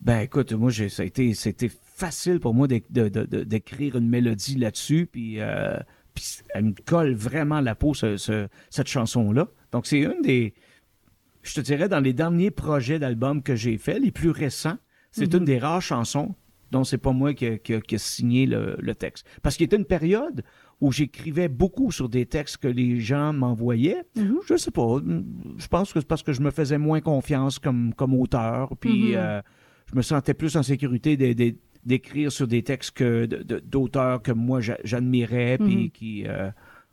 [0.00, 5.08] Ben écoute, moi, j'ai, ça a été, c'était facile pour moi d'écrire une mélodie là-dessus.
[5.10, 5.76] Puis, euh,
[6.14, 9.48] puis elle me colle vraiment la peau, ce- ce- cette chanson-là.
[9.72, 10.54] Donc, c'est une des,
[11.42, 14.76] je te dirais, dans les derniers projets d'albums que j'ai faits, les plus récents,
[15.12, 15.40] c'est Mhm.
[15.40, 16.34] une des rares chansons
[16.72, 19.24] dont c'est pas moi qui a, qui a- qui a signé le, le texte.
[19.42, 20.42] Parce qu'il y était une période
[20.80, 24.02] où j'écrivais beaucoup sur des textes que les gens m'envoyaient.
[24.16, 24.38] Mhm.
[24.48, 25.00] Je sais pas.
[25.56, 28.76] Je pense que c'est parce que je me faisais moins confiance comme, comme auteur.
[28.78, 29.16] Puis Mhm.
[29.16, 29.42] euh,
[29.90, 34.60] je me sentais plus en sécurité d'é- d'écrire sur des textes que d'auteurs que moi
[34.60, 35.58] j'a- j'admirais.
[35.58, 35.90] Puis Mhm.
[35.90, 36.24] qui.
[36.26, 36.50] euh,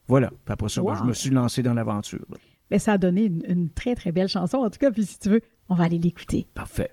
[0.08, 0.30] voilà.
[0.30, 0.96] Puis après ça, ben, Wow.
[0.96, 2.26] je me suis lancé dans l'aventure.
[2.70, 4.58] Mais ça a donné une, une très, très belle chanson.
[4.60, 6.48] En tout cas, puis si tu veux, on va aller l'écouter.
[6.54, 6.92] Parfait.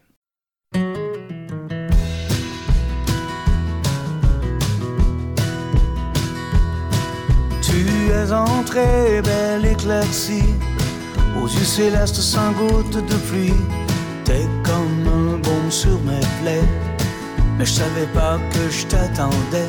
[7.63, 10.55] Tu es entrée, belle éclaircie,
[11.41, 13.53] aux yeux célestes sans goutte de pluie.
[14.25, 16.69] T'es comme un baume sur mes plaies,
[17.59, 19.69] mais je savais pas que je t'attendais.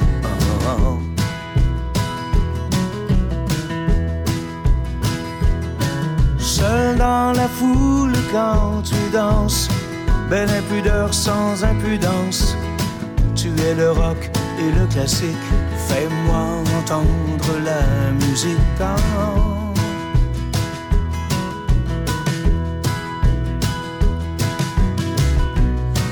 [6.38, 9.68] Seul dans la foule quand tu danses,
[10.30, 12.56] belle impudeur sans impudence.
[13.36, 15.48] Tu es le rock et le classique,
[15.88, 19.49] fais-moi entendre la musique.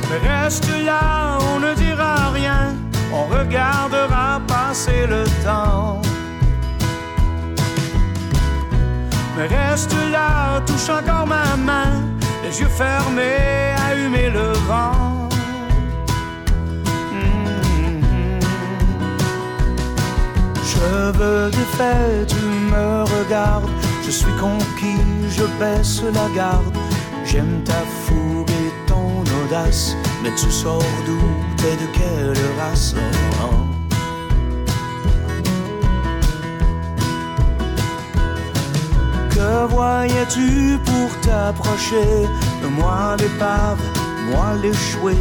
[0.10, 2.74] Mais reste là, on ne dira rien,
[3.14, 6.02] on regardera passer le temps.
[9.36, 12.02] Mais reste là, touche encore ma main,
[12.44, 15.30] les yeux fermés, à le vent.
[17.14, 18.42] Mm-hmm.
[20.64, 23.70] Cheveux défaits, tu me regardes,
[24.06, 26.78] je suis conquis, je baisse la garde.
[27.26, 28.27] J'aime ta fougue
[30.24, 31.20] mais tu sors d'où,
[31.56, 32.94] t'es de quelle race?
[33.42, 33.64] Oh.
[39.30, 42.28] Que voyais-tu pour t'approcher?
[42.62, 43.80] De moi l'épave,
[44.32, 45.16] moi l'échoué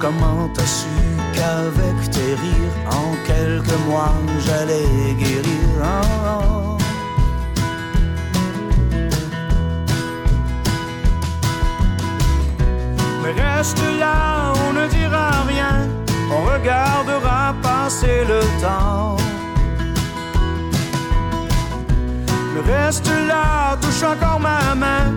[0.00, 0.86] Comment t'as su
[1.34, 4.14] qu'avec tes rires, en quelques mois,
[4.44, 6.77] j'allais guérir Ah.
[13.36, 15.88] Reste là, on ne dira rien,
[16.30, 19.16] on regardera passer le temps.
[22.66, 25.12] Reste là, touche encore ma main,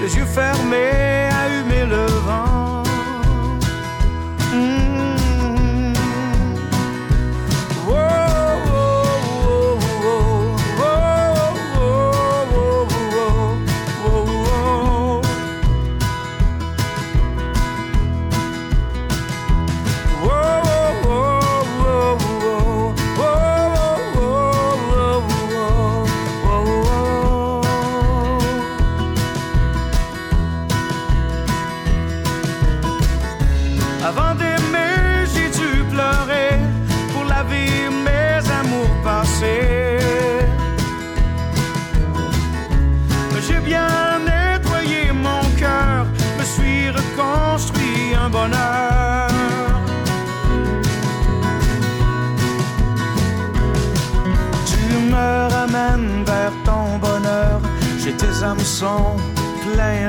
[0.00, 2.85] les yeux fermés, à humer le vent.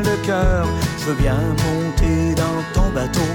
[0.04, 0.66] Le cœur.
[1.00, 3.30] Je veux bien monter dans ton bateau,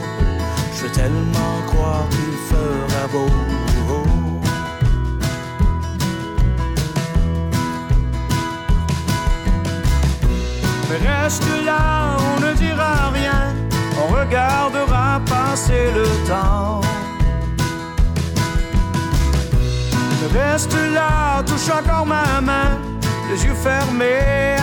[0.75, 3.31] je veux tellement croire qu'il fera beau.
[10.89, 13.55] Mais reste là, on ne dira rien,
[14.01, 16.81] on regardera passer le temps.
[20.33, 22.79] Reste là, touche encore ma main,
[23.31, 24.57] les yeux fermés,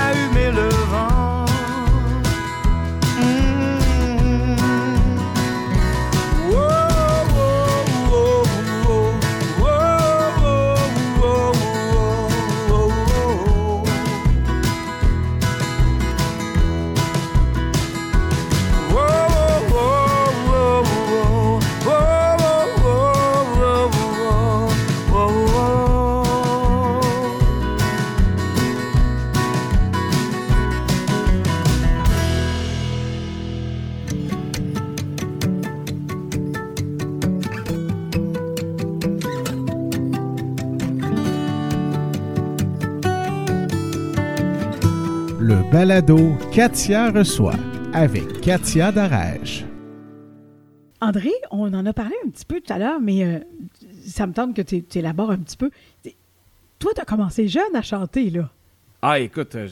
[45.71, 47.55] balado Katia reçoit
[47.93, 49.65] avec Katia Darèche.
[51.01, 53.39] André, on en a parlé un petit peu tout à l'heure, mais euh,
[54.05, 55.69] ça me tente que tu élabores un petit peu.
[56.79, 58.49] Toi, tu as commencé jeune à chanter, là.
[59.01, 59.67] Ah, écoute, euh,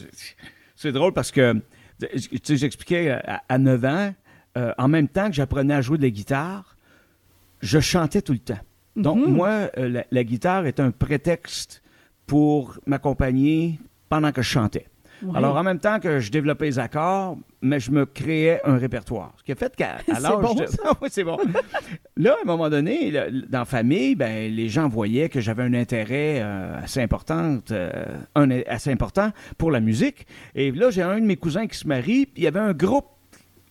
[0.75, 1.53] c'est drôle parce que,
[1.99, 4.13] tu sais, j'expliquais à, à 9 ans,
[4.57, 6.77] euh, en même temps que j'apprenais à jouer de la guitare,
[7.59, 8.59] je chantais tout le temps.
[8.95, 9.33] Donc, Mhm.
[9.33, 11.81] moi, la, la guitare est un prétexte
[12.25, 13.79] pour m'accompagner
[14.09, 14.87] pendant que je chantais.
[15.33, 19.33] Alors, en même temps que je développais les accords, mais je me créais un répertoire.
[19.37, 20.65] Ce qui a fait qu'à à C'est l'âge bon, de...
[20.65, 20.91] ça.
[21.01, 21.37] Oui, c'est bon.
[22.15, 25.63] Là, à un moment donné, là, dans la famille, ben, les gens voyaient que j'avais
[25.63, 30.27] un intérêt euh, assez, important, euh, un, assez important pour la musique.
[30.55, 32.73] Et là, j'ai un de mes cousins qui se marie, puis il y avait un
[32.73, 33.07] groupe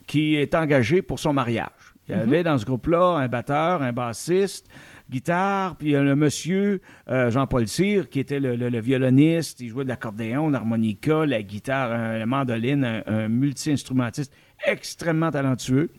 [0.06, 1.70] qui est engagé pour son mariage.
[2.08, 4.68] Il y avait dans ce groupe-là un batteur, un bassiste,
[5.10, 10.50] guitare, puis le monsieur euh, Jean-Paul Cyr qui était le, violoniste, il jouait de l'accordéon,
[10.50, 14.32] l'harmonica, la guitare, la mandoline, un, multi-instrumentiste
[14.66, 15.90] extrêmement talentueux.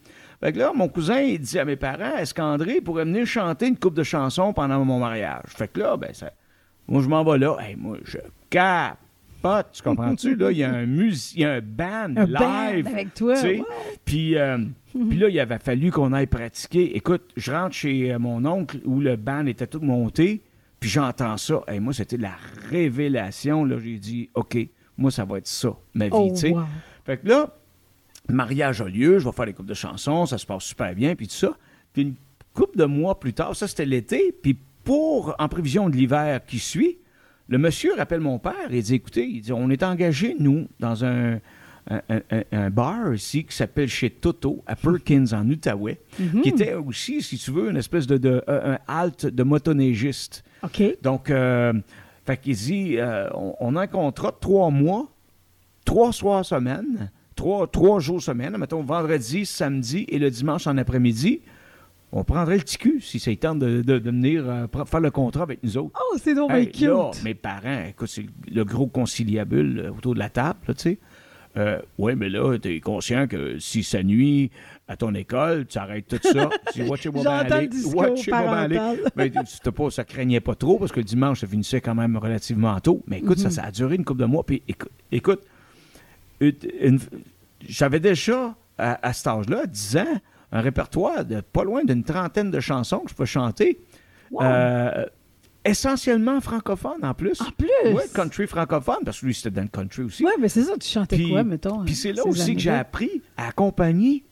[0.42, 3.68] Fait que là, mon cousin, il dit à mes parents, est-ce qu'André pourrait venir chanter
[3.68, 5.46] une coupe de chansons pendant mon mariage?
[5.48, 6.32] Fait que là, ben, ça,
[6.88, 7.58] moi, je m'en vais là.
[7.60, 8.18] Hey, moi, je
[9.74, 10.36] tu comprends-tu?
[10.36, 12.84] là, il y a un mus- il y a un band Un live.
[12.86, 13.36] band avec toi.
[13.36, 13.60] tu sais.
[13.60, 13.66] ouais.
[14.06, 14.58] Puis, euh,
[15.10, 16.96] puis là, il avait fallu qu'on aille pratiquer.
[16.98, 20.42] Écoute, je rentre chez euh, mon oncle où le band était tout monté,
[20.80, 21.62] puis j'entends ça.
[21.72, 22.34] Et moi, c'était la
[22.70, 23.64] révélation.
[23.66, 24.58] Là, j'ai dit, OK,
[24.98, 26.50] moi, ça va être ça, ma vie, Oh, tu sais.
[26.52, 26.62] wow.
[27.06, 27.54] Fait que là,
[28.30, 31.16] mariage a lieu, je vais faire des coupes de chansons, ça se passe super bien,
[31.16, 31.56] puis tout ça.
[31.94, 32.16] Puis une
[32.54, 36.60] couple de mois plus tard, ça c'était l'été, puis pour, en prévision de l'hiver qui
[36.60, 36.98] suit,
[37.50, 41.06] le monsieur rappelle mon père et dit, écoutez, il dit, on est engagé, nous, dans
[41.06, 41.40] un,
[41.90, 46.42] un, un- un bar ici qui s'appelle chez Toto, à Perkins, en Outaouais, Mhm.
[46.42, 50.44] qui était aussi, si tu veux, une espèce de, de- un halte de motoneigiste.
[50.64, 50.84] OK.
[51.02, 51.72] Donc, euh,
[52.26, 55.08] fait qu'il dit, euh, on, on a un contrat de trois mois,
[55.86, 61.40] trois soirs semaine, trois, trois jours semaine, mettons vendredi, samedi et le dimanche en après-midi.
[62.14, 65.44] On prendrait le TQ si ça tente de, de, de venir euh, faire le contrat
[65.44, 66.00] avec nous autres.
[66.00, 66.84] Oh, c'est donc Hey, cute.
[66.88, 71.00] là, mes parents, écoute, c'est le gros conciliabule euh, autour de la table, tu sais.
[71.58, 74.52] Euh, oui, mais là, tu es conscient que si ça nuit
[74.88, 76.50] à ton école, tu arrêtes tout ça.
[76.72, 77.56] tu dis, watch it, moi, J'entends
[78.54, 78.78] aller.
[78.78, 79.02] aller.
[79.16, 82.80] Mais pas, ça craignait pas trop parce que le dimanche, ça finissait quand même relativement
[82.80, 83.04] tôt.
[83.08, 83.44] Mais écoute, Mhm.
[83.46, 84.44] ça, ça a duré une couple de mois.
[84.46, 85.42] Puis écou- écoute,
[86.40, 87.00] une-
[87.68, 92.52] j'avais déjà, à, à cet âge-là, 10 ans, un répertoire de pas loin d'une trentaine
[92.52, 93.80] de chansons que je peux chanter.
[94.32, 94.44] Wow.
[94.44, 95.06] Euh,
[95.66, 97.42] essentiellement francophone en plus.
[97.42, 97.70] En plus?
[97.94, 100.24] Ouais, country francophone, parce que lui, c'était dans le country aussi.
[100.24, 101.84] Ouais, mais c'est ça, tu chantais Puis- quoi, mettons?
[101.84, 104.24] Puis euh, c'est là aussi que j'ai appris à accompagner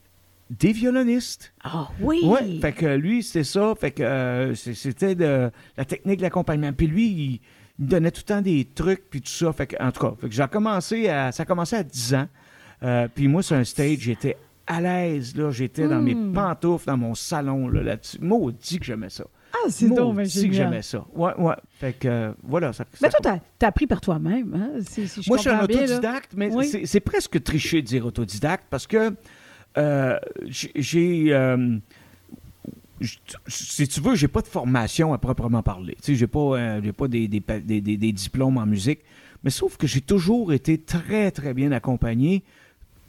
[0.49, 1.53] des violonistes.
[1.63, 2.21] Ah oui!
[2.23, 3.73] Ouais, fait que lui, c'était ça.
[3.79, 6.71] Fait que euh, c'était de la technique de l'accompagnement.
[6.71, 7.39] Puis lui, il,
[7.79, 9.51] il me donnait tout le temps des trucs, puis tout ça.
[9.53, 12.13] Fait que, en tout cas, fait que j'ai commencé à, ça a commencé à 10
[12.15, 12.27] ans.
[12.83, 15.51] Euh, puis moi, sur un stage, j'étais à l'aise, là.
[15.51, 16.33] J'étais dans mes Hmm.
[16.33, 18.17] pantoufles, dans mon salon, là, là-dessus.
[18.21, 19.25] Maudit que j'aimais ça.
[19.53, 21.05] Ah, c'est donc Maudit que j'aimais ça.
[21.15, 21.55] Ouais, ouais.
[21.79, 22.73] Fait que, euh, voilà.
[22.73, 24.79] Ça, Mais ça- toi, t'as, t'as appris par toi-même, hein?
[24.87, 25.63] Si, si je moi, je suis un là.
[25.63, 26.67] autodidacte, mais Oui.
[26.67, 29.13] c'est- c'est presque triché de dire autodidacte parce que
[29.77, 31.77] euh, j'ai- euh,
[33.47, 35.95] si tu veux, j'ai pas de formation à proprement parler.
[36.01, 37.41] Tu sais, j'ai pas, j'ai pas des, des-
[37.81, 38.99] des- des diplômes en musique,
[39.43, 42.43] mais sauf que j'ai toujours été très, très bien accompagné,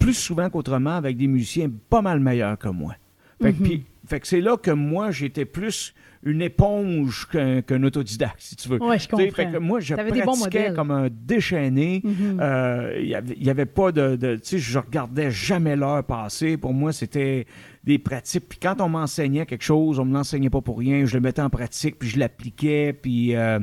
[0.06, 2.94] plus souvent qu'autrement, avec des musiciens pas mal meilleurs que moi.
[3.42, 3.64] Fait que, Mhm.
[3.68, 5.92] puis- fait que c'est là que moi, j'étais plus
[6.24, 8.78] une éponge qu'un autodidacte, si tu veux.
[8.78, 9.30] Je comprends.
[9.30, 12.00] Fait que moi, je T'avais des bons pratiquais comme un déchaîné.
[12.02, 12.38] Mhm.
[12.40, 14.16] Euh, Il avait, il y avait pas de.
[14.16, 16.56] de- tu sais, je regardais jamais l'heure passer.
[16.56, 17.46] Pour moi, c'était
[17.84, 18.48] des pratiques.
[18.48, 21.04] Puis quand on m'enseignait quelque chose, on ne me l'enseignait pas pour rien.
[21.04, 22.92] Je le mettais en pratique, puis je l'appliquais.
[22.94, 23.36] Puis.
[23.36, 23.60] euh,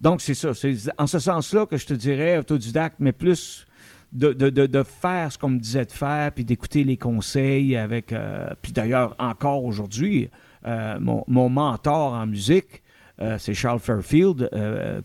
[0.00, 0.52] donc, c'est ça.
[0.54, 3.66] C'est en ce sens-là que je te dirais autodidacte, mais plus.
[4.14, 7.76] De, de- de- de faire ce qu'on me disait de faire, puis d'écouter les conseils
[7.76, 8.12] avec...
[8.12, 10.30] euh, puis d'ailleurs, encore aujourd'hui,
[10.66, 12.82] euh, mon, mon mentor en musique,
[13.20, 14.48] euh, c'est Charles Fairfield,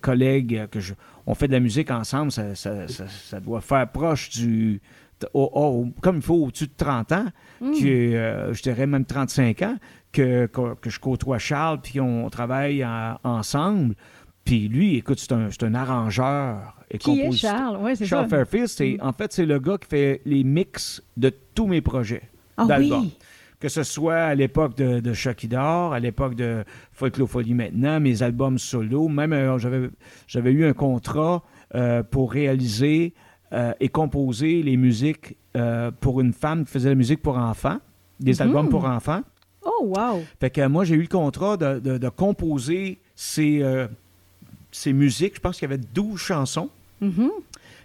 [0.02, 0.94] collègue que je,
[1.26, 4.80] on fait de la musique ensemble, ça, ça- ça- ça doit faire proche du,
[5.34, 7.26] au- au- comme il faut au-dessus de 30 ans,
[7.62, 7.72] Hmm.
[7.74, 9.76] que, je dirais même 35 ans,
[10.12, 13.96] que, que, que je côtoie Charles, puis on travaille en- ensemble.
[14.46, 17.32] Puis lui, écoute, c'est un, c'est un arrangeur et Qui est.
[17.32, 17.78] Charles?
[17.82, 18.38] Oui, c'est Charles ça.
[18.38, 19.06] Fairfield, c'est, Mm.
[19.08, 22.24] en fait, c'est le gars qui fait les mix de tous mes projets
[22.58, 23.02] Ah d'albums.
[23.02, 23.18] oui!
[23.60, 28.24] Que ce soit à l'époque de, de Chucky Dor, à l'époque de Folklofolie maintenant, mes
[28.24, 29.90] albums solo, même euh, j'avais,
[30.28, 31.44] j'avais eu un contrat
[31.76, 33.14] euh, pour réaliser
[33.52, 35.36] euh, et composer les musiques
[36.00, 37.80] pour une femme qui faisait la musique pour enfants,
[38.20, 38.42] des Mhm.
[38.42, 39.22] albums pour enfants.
[39.66, 40.22] Oh, wow!
[40.40, 43.62] Fait que moi, j'ai eu le contrat de, de- de composer ces,
[44.72, 45.36] ces musiques.
[45.36, 46.70] Je pense qu'il y avait 12 chansons.
[47.02, 47.30] Mhm.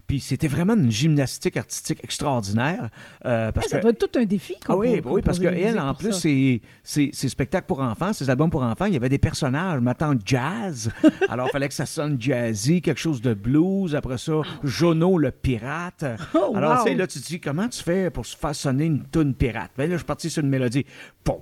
[0.07, 2.91] Puis c'était vraiment une gymnastique artistique extraordinaire.
[3.25, 4.55] euh, parce Eh, ça que doit être tout un défi.
[4.69, 8.51] ah oui, oui, parce qu'elle, en plus, ses, ses, ses spectacles pour enfants, ses albums
[8.51, 10.91] pour enfants, il y avait des personnages, ma tante jazz.
[11.31, 13.95] Alors, il fallait que ça sonne jazzy, quelque chose de blues.
[13.95, 16.05] Après ça, Jono le pirate.
[16.35, 16.85] Oh, Alors, wow.
[16.85, 19.33] tu sais, là, tu te dis, comment tu fais pour se faire sonner une toune
[19.33, 19.71] pirate?
[19.79, 20.85] Ben là, je suis parti sur une mélodie.
[21.23, 21.39] Pom,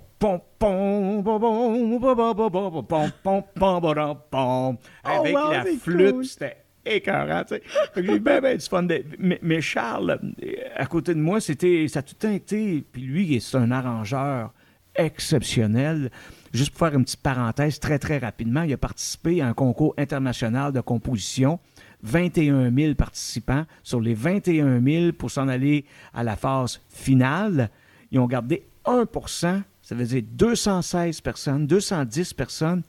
[5.05, 8.03] avec la flûte, c'était écœurant, tu sais.
[8.03, 8.21] Du
[8.69, 8.87] fun.
[9.19, 10.19] Mais, Charles,
[10.77, 14.53] à côté de moi, ça a tout été, puis lui, c'est un arrangeur
[14.95, 16.11] exceptionnel.
[16.53, 19.95] Juste pour faire une petite parenthèse, très, très rapidement, il a participé à un concours
[19.97, 21.59] international de composition.
[22.03, 23.65] 21 000 participants.
[23.83, 27.71] Sur les 21 000, pour s'en aller à la phase finale,
[28.11, 32.83] ils ont gardé 1% ça veut dire 216 personnes, 210 personnes,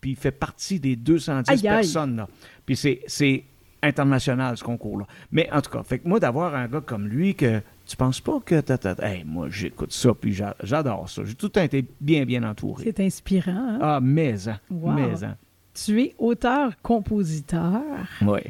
[0.00, 1.76] puis il fait partie des 210 Aïe, aïe.
[1.82, 2.16] personnes.
[2.16, 2.28] Là.
[2.66, 3.44] Puis c'est, c'est
[3.82, 5.06] international, ce concours-là.
[5.32, 8.20] Mais en tout cas, fait que moi, d'avoir un gars comme lui, que tu penses
[8.20, 8.60] pas que...
[8.60, 11.22] t'as- t'as- Hey, moi, j'écoute ça, puis j'a- j'adore ça.
[11.24, 12.84] J'ai tout le temps été bien, bien entouré.
[12.84, 13.52] C'est inspirant.
[13.56, 13.78] hein?
[13.80, 14.92] Ah, mais, hein, Wow.
[14.92, 15.36] mais, hein.
[15.72, 17.82] Tu es auteur-compositeur.
[18.22, 18.40] Oui.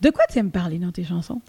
[0.00, 1.40] De quoi tu aimes parler dans tes chansons?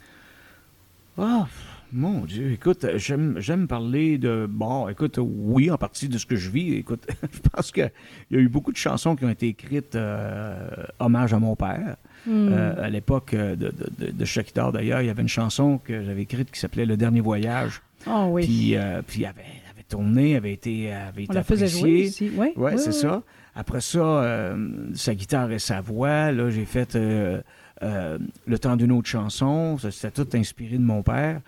[1.17, 1.47] Ah,
[1.93, 4.47] mon Dieu, écoute, j'aime, j'aime parler de.
[4.49, 6.73] Bon, écoute, oui, en partie de ce que je vis.
[6.73, 7.91] Écoute, je pense qu'il
[8.31, 10.67] y a eu beaucoup de chansons qui ont été écrites euh,
[10.99, 11.97] hommage à mon père.
[12.25, 12.49] Hmm.
[12.51, 16.23] Euh, à l'époque de, de, de, de d'ailleurs, il y avait une chanson que j'avais
[16.23, 17.81] écrite qui s'appelait Le Dernier Voyage.
[18.07, 18.45] Oh oui.
[18.45, 22.31] Puis, euh, puis elle avait, tourné, avait été, avait été On la faisait jouer ici.
[22.35, 22.93] Oui, Ouais, oui, c'est oui.
[22.93, 23.23] ça.
[23.55, 27.41] Après ça, euh, sa guitare et sa voix, là, j'ai fait euh,
[27.83, 29.77] euh, Le temps d'une autre chanson.
[29.77, 31.41] C'était tout inspiré de mon père.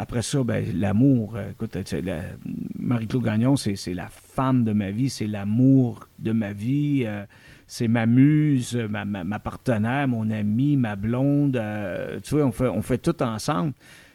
[0.00, 1.34] Après ça, ben, l'amour.
[1.36, 2.22] euh, écoute, la-
[2.78, 7.02] Marie-Claude Gagnon, c'est la femme de ma vie, c'est l'amour de ma vie.
[7.04, 7.24] euh,
[7.66, 11.56] c'est ma muse, ma, ma- ma partenaire, mon amie, ma blonde.
[11.56, 13.72] euh, tu vois, on fait, on fait tout ensemble.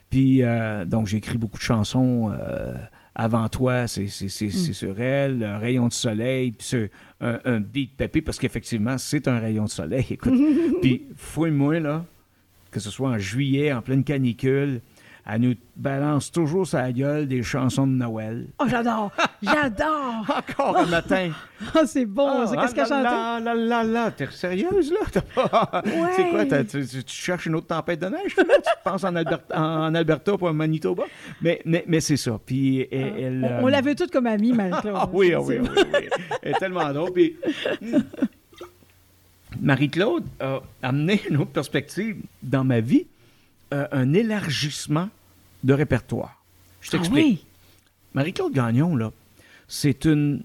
[0.09, 2.31] Puis, euh, donc, j'ai écrit beaucoup de chansons.
[2.31, 2.73] euh,
[3.15, 6.87] avant toi, c'est c'est- sur elle, un rayon de soleil, puis
[7.21, 10.05] un, un beat pépé, parce qu'effectivement, c'est un rayon de soleil.
[10.09, 10.33] Écoute,
[10.81, 12.05] puis fouille-moi, là,
[12.71, 14.79] que ce soit en juillet, en pleine canicule,
[15.25, 18.47] elle nous balance toujours sa gueule des chansons de Noël.
[18.59, 19.11] Oh, j'adore!
[19.41, 20.25] J'adore!
[20.37, 21.31] Encore un matin.
[21.75, 22.45] Oh, c'est bon, Ah.
[22.45, 23.03] Qu'est-ce ah, qu'elle chantait?
[23.03, 24.99] là, là, là, là, t'es sérieuse, là?
[26.15, 26.45] C'est quoi?
[26.65, 28.35] tu, cherches une autre tempête de neige?
[28.35, 28.43] là?
[28.57, 31.03] tu penses en, Alberta, en Alberta pour Manitoba?
[31.41, 32.39] Mais, mais, mais c'est ça.
[32.45, 33.13] Puis elle...
[33.17, 34.95] elle, On, euh, l'avait toute comme amie, Marie-Claude.
[34.97, 36.09] Ah oui, ah oui, oui, oui.
[36.41, 37.13] Elle est tellement drôle.
[37.13, 37.37] Puis,
[39.61, 43.05] Marie-Claude a amené une autre perspective dans ma vie,
[43.73, 45.09] euh, un élargissement
[45.63, 46.43] de répertoire.
[46.81, 47.25] Je Ah t'explique.
[47.25, 47.45] oui?
[48.13, 49.11] Marie-Claude Gagnon, là,
[49.67, 50.43] c'est une.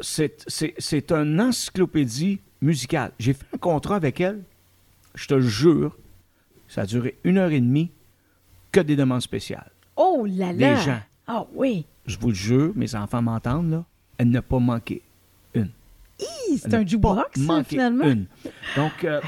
[0.00, 3.10] C'est, c'est, c'est une encyclopédie musicale.
[3.18, 4.42] J'ai fait un contrat avec elle,
[5.14, 5.96] je te jure,
[6.68, 7.90] ça a duré une heure et demie,
[8.70, 9.70] que des demandes spéciales.
[9.96, 10.74] Oh là Des là!
[10.76, 11.00] gens.
[11.26, 11.84] Ah oui!
[12.06, 13.84] Je vous le jure, mes enfants m'entendent, là,
[14.18, 15.02] elle n'a pas manqué
[16.56, 18.04] C'est Elle un jukebox, finalement?
[18.04, 18.24] une.
[18.76, 19.20] Donc, euh,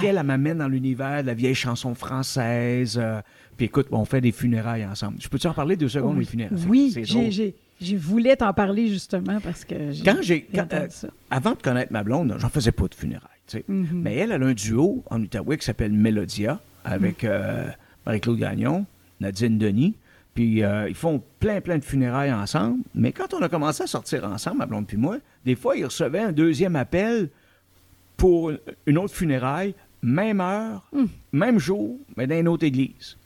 [0.00, 2.98] qu'elle, elle m'amène dans l'univers de la vieille chanson française.
[3.00, 3.20] euh,
[3.56, 5.18] puis écoute, on fait des funérailles ensemble.
[5.20, 6.58] Je peux-tu en parler deux secondes, des funérailles?
[6.58, 6.90] C'est- Oui,
[7.30, 10.48] j'ai, j'ai voulu t'en parler justement parce que j'ai, Quand j'ai.
[10.56, 11.08] euh, ça.
[11.30, 13.28] avant de connaître ma blonde, j'en faisais pas de funérailles.
[13.46, 13.64] tu sais.
[13.68, 13.86] Mhm.
[14.02, 17.30] Mais elle, elle a un duo en Outaouais qui s'appelle Melodia avec Mhm.
[17.32, 17.66] euh,
[18.06, 18.86] Marie-Claude Gagnon,
[19.20, 19.94] Nadine Denis.
[20.34, 22.80] Puis euh, ils font plein, plein de funérailles ensemble.
[22.94, 25.84] Mais quand on a commencé à sortir ensemble, ma blonde puis moi, des fois, ils
[25.84, 27.28] recevaient un deuxième appel
[28.16, 28.52] pour
[28.86, 31.06] une autre funéraille, même heure, Hmm.
[31.32, 33.16] même jour, mais dans une autre église.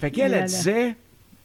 [0.00, 0.42] Fait qu'elle, Là, là.
[0.44, 0.96] elle disait,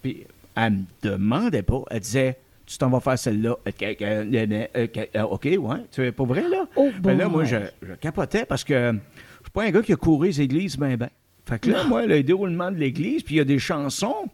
[0.02, 3.56] puis elle me demandait pas, elle disait, tu t'en vas faire celle-là.
[3.68, 6.66] Euh, euh, OK, ouais, tu es pas vrai, là?
[6.76, 7.32] Oh, Ben là, bon.
[7.32, 10.42] moi, je, je capotais parce que je suis pas un gars qui a couru les
[10.42, 11.10] églises ben ben.
[11.46, 14.28] Fait que là, moi, le déroulement de l'église, puis il y a des chansons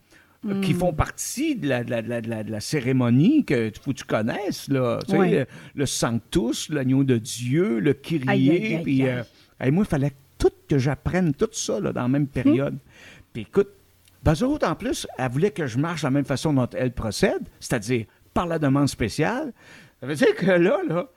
[0.62, 0.78] qui Hmm.
[0.78, 3.92] font partie de la, de la- de la- de la- de la cérémonie que faut
[3.92, 5.00] que tu connaisses, là.
[5.08, 9.08] Tu sais, le, le Sanctus, l'agneau de Dieu, le Kyrie, puis...
[9.08, 9.24] euh,
[9.72, 12.78] moi, il fallait tout que j'apprenne tout ça là, dans la même période.
[13.34, 13.70] Puis écoute,
[14.44, 17.42] autres, en plus, elle voulait que je marche de la même façon dont elle procède,
[17.60, 19.54] c'est-à-dire par la demande spéciale.
[20.02, 21.08] Ça veut dire que là, là,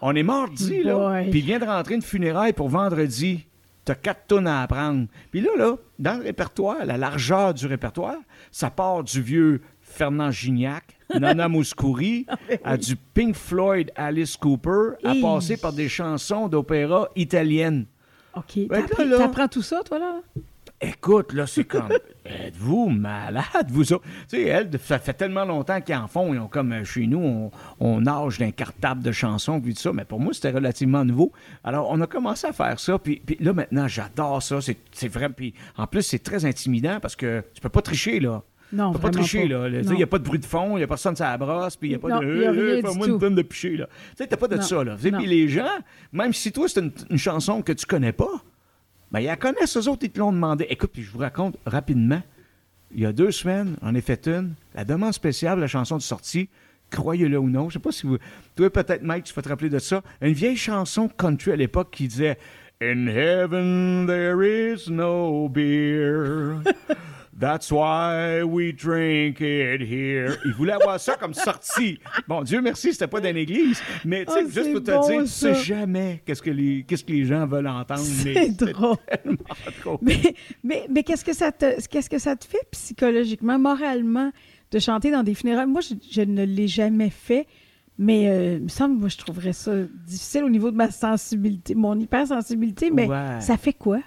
[0.00, 3.46] on est mardi, là, puis il vient de rentrer une funéraille pour vendredi.
[3.90, 5.08] T'as quatre tonnes à apprendre.
[5.32, 8.18] Puis là, là, dans le répertoire, la largeur du répertoire,
[8.52, 12.24] ça part du vieux Fernand Gignac, Nana Mouskouri,
[12.62, 17.86] à du Pink Floyd, Alice Cooper, à passer par des chansons d'opéra italiennes.
[18.36, 18.60] OK.
[19.18, 20.20] t'apprends tout ça, toi, là?
[20.82, 21.88] Écoute, là, c'est comme.
[22.24, 24.04] Êtes-vous malade, vous autres?
[24.28, 26.32] Tu sais, elle, ça fait tellement longtemps qu'ils en font.
[26.32, 29.80] Ils ont comme euh, chez nous, on, on nage d'un cartable de chansons, puis tout
[29.80, 29.92] ça.
[29.92, 31.32] Mais pour moi, c'était relativement nouveau.
[31.64, 32.98] Alors, on a commencé à faire ça.
[32.98, 34.60] Puis, puis là, maintenant, j'adore ça.
[34.60, 35.28] C'est, c'est vrai.
[35.28, 38.42] Puis en plus, c'est très intimidant parce que tu peux pas tricher, là.
[38.72, 39.68] Non, Tu peux pas tricher, pas.
[39.68, 39.80] là.
[39.80, 41.88] Il n'y a pas de bruit de fond, il n'y a personne la brosse, puis
[41.88, 42.26] il n'y a pas Non, de.
[42.42, 43.12] y a rien Euh, du Fais-moi tout.
[43.14, 43.86] une tonne de picher, là.
[44.10, 44.96] Tu sais, t'as pas de Non, ça, là.
[44.96, 45.66] Puis les gens,
[46.12, 48.30] même si toi, c'est une, une chanson que tu connais pas,
[49.12, 50.66] ben, ils la connaissent, eux autres, ils te l'ont demandé.
[50.70, 52.22] Écoute, puis je vous raconte rapidement.
[52.92, 54.54] Il y a deux semaines, j'en ai fait une.
[54.74, 56.48] La demande spéciale la chanson de sortie,
[56.90, 58.18] croyez-le ou non, je sais pas si vous.
[58.56, 60.02] Toi, peut-être, Mike, tu vas te rappeler de ça.
[60.20, 62.38] Une vieille chanson country à l'époque qui disait
[62.82, 66.62] In heaven there is no beer.
[67.38, 70.36] That's why we drink it here.
[70.44, 71.98] Il voulait avoir ça comme sortie.
[72.26, 73.80] Bon, Dieu merci, c'était pas dans l'église.
[74.04, 76.84] Mais tu sais, Oh, juste pour te bon, dire, tu sais jamais qu'est-ce que les,
[76.86, 78.00] qu'est-ce que les gens veulent entendre.
[78.00, 78.96] C'est drôle.
[79.82, 79.98] drôle.
[80.02, 80.20] Mais,
[80.64, 84.32] mais, mais qu'est-ce que ça te qu'est-ce que ça te fait psychologiquement, moralement,
[84.72, 85.66] de chanter dans des funérailles?
[85.68, 87.46] Moi, je, je ne l'ai jamais fait,
[87.96, 89.72] mais euh, il me semble moi, je trouverais ça
[90.06, 93.40] difficile au niveau de ma sensibilité, mon hypersensibilité, mais Ouais.
[93.40, 94.00] ça fait quoi?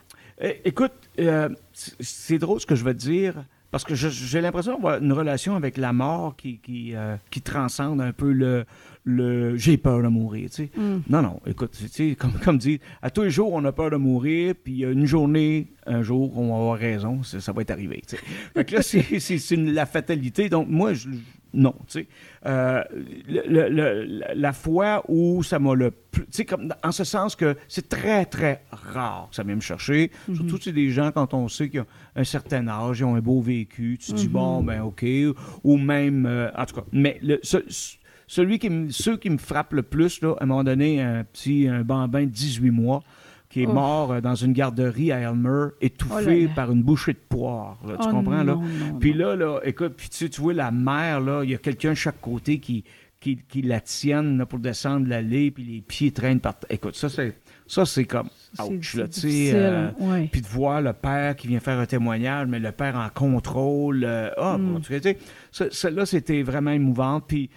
[0.43, 5.01] Eh, écoute, euh, c'est drôle ce que je te dire parce que j'ai l'impression d'avoir
[5.01, 8.65] une relation avec la mort qui, qui, euh, qui transcende un peu le,
[9.05, 10.71] le j'ai peur de mourir, tu sais.
[10.77, 11.01] Mm.
[11.09, 13.89] Non, non, écoute, tu sais, comme, comme dit, à tous les jours, on a peur
[13.91, 18.01] de mourir, puis une journée, un jour, on va avoir raison, ça, va être arrivé,
[18.07, 18.23] tu sais.
[18.53, 19.03] Fait que là, c'est-
[19.57, 20.47] la fatalité.
[20.49, 21.09] Donc, moi, je,
[21.53, 22.07] non, tu sais.
[22.45, 22.81] Euh,
[23.27, 26.23] le- le- le- la- fois où ça m'a le plus...
[26.25, 29.61] Tu sais, comme en ce sens que c'est très, très rare que ça vienne me
[29.61, 30.11] chercher.
[30.33, 31.85] Surtout, c'est des gens, quand on sait qu'ils ont
[32.15, 35.05] un certain âge, ils ont un beau vécu, tu te dis, bon, ben, OK,
[35.63, 36.25] ou même...
[36.25, 37.57] euh, en tout cas, mais le, ce-
[38.27, 41.23] celui qui me, ceux qui me frappent le plus, là, à un moment donné, un
[41.23, 43.03] petit un bambin de 18 mois
[43.49, 43.73] qui est Oh.
[43.73, 46.53] mort euh, dans une garderie à Elmer, étouffé Oh là.
[46.55, 47.77] par une bouchée de poire.
[47.87, 48.55] là, tu Oh comprends, là?
[48.55, 48.63] non,
[48.99, 49.19] Puis non.
[49.27, 51.91] là, là, écoute, puis tu, sais, tu vois la mère, là, il y a quelqu'un
[51.91, 52.83] de chaque côté qui,
[53.19, 56.55] qui, qui la tienne là, pour descendre l'allée, puis les pieds traînent par...
[56.69, 57.35] Écoute, ça, c'est
[57.67, 58.27] ça c'est comme...
[58.59, 59.51] Ouch, là, tu sais...
[59.53, 60.27] euh, ouais.
[60.31, 64.03] puis de voir le père qui vient faire un témoignage, mais le père en contrôle.
[64.03, 64.73] euh, Ah, Mm.
[64.73, 65.17] bon, tu sais,
[65.71, 67.21] celle-là, c'était vraiment émouvant.
[67.21, 67.49] Puis,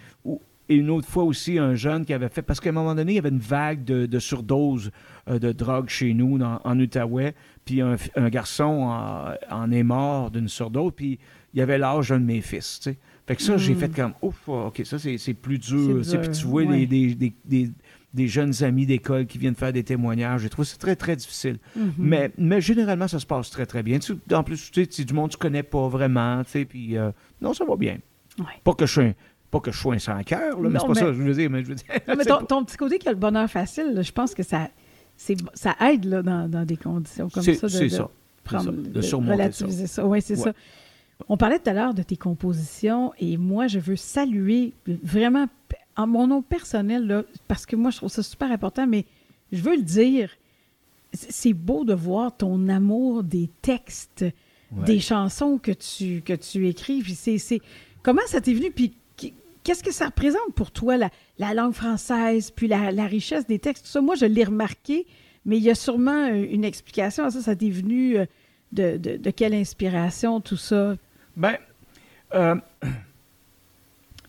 [0.69, 2.41] et une autre fois aussi, un jeune qui avait fait.
[2.41, 4.91] Parce qu'à un moment donné, il y avait une vague de, de surdose
[5.29, 7.35] euh, de drogue chez nous, dans- en Outaouais.
[7.65, 7.95] Puis un,
[8.29, 10.91] garçon en, en est mort d'une surdose.
[10.95, 11.19] Puis
[11.53, 12.97] il avait l'âge d'un de mes fils, tu sais.
[13.25, 13.77] Fait que ça, j'ai Mm.
[13.79, 16.05] fait comme, ouf, OK, ça, c'est c'est plus C'est dur.
[16.05, 16.17] sais.
[16.17, 16.85] Puis dur, tu vois ouais.
[16.85, 17.71] les- des,
[18.13, 20.41] des, jeunes amis d'école qui viennent faire des témoignages.
[20.41, 21.59] J'ai trouvé ça très, très difficile.
[21.75, 21.91] Mhm.
[21.97, 23.99] Mais, mais généralement, ça se passe très, très bien.
[23.99, 26.65] Tu- en plus, tu sais, c'est du monde que tu connais pas vraiment, tu sais,
[26.65, 27.11] puis euh,
[27.41, 27.97] non, ça va bien.
[28.39, 28.45] Ouais.
[28.63, 29.13] Pas que je suis un,
[29.59, 31.33] pas que je sois un sans cœur, mais c'est pas mais- ça que je veux
[31.33, 31.85] dire, mais je veux dire...
[32.07, 34.43] Non, mais c'est ton, petit côté qui a le bonheur facile, là, je pense que
[34.43, 34.69] ça,
[35.53, 37.69] ça aide là, dans, dans des conditions comme ça.
[37.69, 38.09] c'est ça.
[38.43, 40.05] prendre- ça, de surmonter relativiser ça.
[40.05, 40.43] Oui, c'est Ouais.
[40.43, 40.53] ça.
[41.29, 45.47] On parlait tout à l'heure de tes compositions et moi, je veux saluer vraiment
[45.95, 49.05] en mon nom personnel, là, parce que moi, je trouve ça super important, mais
[49.51, 50.29] je veux le dire,
[51.13, 54.25] c'est beau de voir ton amour des textes,
[54.71, 54.83] Ouais.
[54.85, 57.01] des chansons que tu, que tu écris.
[57.01, 57.61] Puis c'est,
[58.03, 58.69] comment ça t'est venu?
[58.69, 58.93] Puis
[59.67, 61.09] qu'est-ce que ça représente pour toi, la,
[61.39, 63.83] la langue française, puis la, la richesse des textes?
[63.85, 65.05] Tout ça, moi, je l'ai remarqué,
[65.45, 67.41] mais il y a sûrement euh, une explication à ça.
[67.41, 68.25] Ça t'est venu euh,
[68.71, 70.95] de, de- de quelle inspiration, tout ça?
[71.35, 71.57] Ben,
[72.33, 72.55] euh,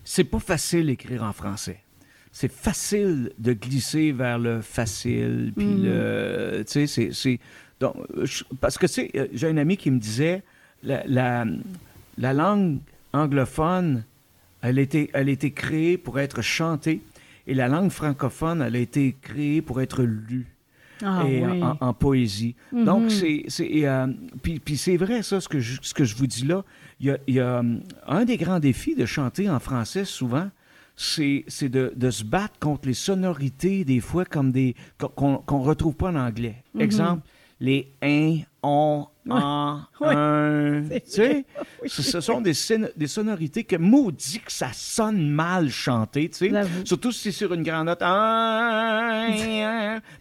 [0.03, 1.79] c'est pas facile d'écrire en français.
[2.31, 5.83] C'est facile de glisser vers le facile, puis Mhm.
[5.85, 6.63] le...
[6.67, 7.39] Tu sais, c'est-
[7.79, 10.43] donc, je- Parce que, tu sais, euh, j'ai un ami qui me disait,
[10.83, 11.45] la, la,
[12.17, 12.79] la langue
[13.13, 14.03] anglophone,
[14.61, 17.01] elle a, été, elle a été créée pour être chantée,
[17.47, 20.47] et la langue francophone, elle a été créée pour être lue
[21.03, 21.63] Ah et oui.
[21.63, 22.55] en, en poésie.
[22.71, 22.85] Mhm.
[22.85, 23.45] Donc, c'est.
[23.87, 24.07] euh,
[24.43, 26.63] puis, puis c'est vrai, ça, ce que je, ce que je vous dis là.
[26.99, 30.49] Il y a, y a, hum, un des grands défis de chanter en français, souvent,
[30.95, 34.75] c'est, de, de se battre contre les sonorités, des fois, comme des.
[34.97, 36.57] qu'on qu'on retrouve pas en anglais.
[36.73, 36.81] Mhm.
[36.81, 37.21] Exemple,
[37.61, 40.13] les un, on, en, Ouais.
[40.15, 40.83] un.
[40.89, 41.45] Tu sais?
[41.81, 41.89] Oui.
[41.89, 42.53] ce, sont des,
[42.95, 46.51] des sonorités que maudit que ça sonne mal chanté, tu sais?
[46.85, 47.99] Surtout si c'est sur une grande note.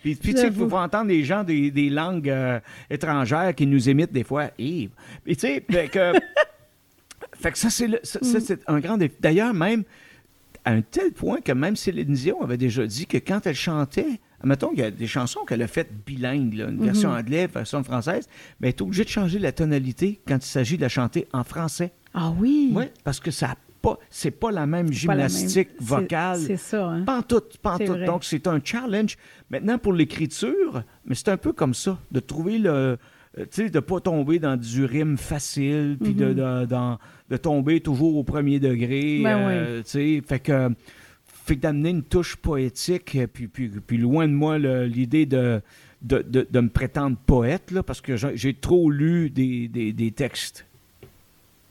[0.02, 0.68] Puis, puis tu sais, J'avoue.
[0.68, 4.50] faut entendre des gens des, des langues euh, étrangères qui nous imitent des fois.
[4.58, 4.88] Et,
[5.24, 6.12] puis tu sais, fait que,
[7.40, 8.56] fait que ça, c'est Mm.
[8.66, 9.14] un grand défi.
[9.20, 9.84] D'ailleurs, même
[10.64, 14.20] à un tel point que même Céline Dion avait déjà dit que quand elle chantait,
[14.44, 17.18] mettons, il y a des chansons qu'elle a faites bilingues, là, une version Mhm.
[17.18, 18.28] anglaise, version française,
[18.60, 21.44] mais elle est obligée de changer la tonalité quand il s'agit de la chanter en
[21.44, 21.92] français.
[22.14, 22.70] Ah oui.
[22.74, 26.40] Oui, parce que ça pas, c'est pas la même pas la même- gymnastique vocale.
[26.40, 27.04] C'est ça, hein?
[27.04, 27.92] Pas en tout, pas en C'est tout.
[27.92, 28.06] vrai.
[28.06, 29.16] Donc, c'est un challenge.
[29.50, 32.70] Maintenant, pour l'écriture, mais c'est un peu comme ça, de trouver le.
[32.70, 32.96] euh,
[33.36, 36.34] Tu sais, de pas tomber dans du rime facile, puis de, Mhm.
[36.34, 36.98] de, dans-
[37.30, 39.20] de tomber toujours au premier degré.
[39.22, 40.70] Ben euh, tu sais, fait que.
[41.48, 45.60] Fait que d'amener une touche poétique, euh, puis, puis, puis loin de moi l'idée de,
[46.02, 50.10] de, de- de me prétendre poète, là, parce que j'ai trop lu des, des, des
[50.12, 50.64] textes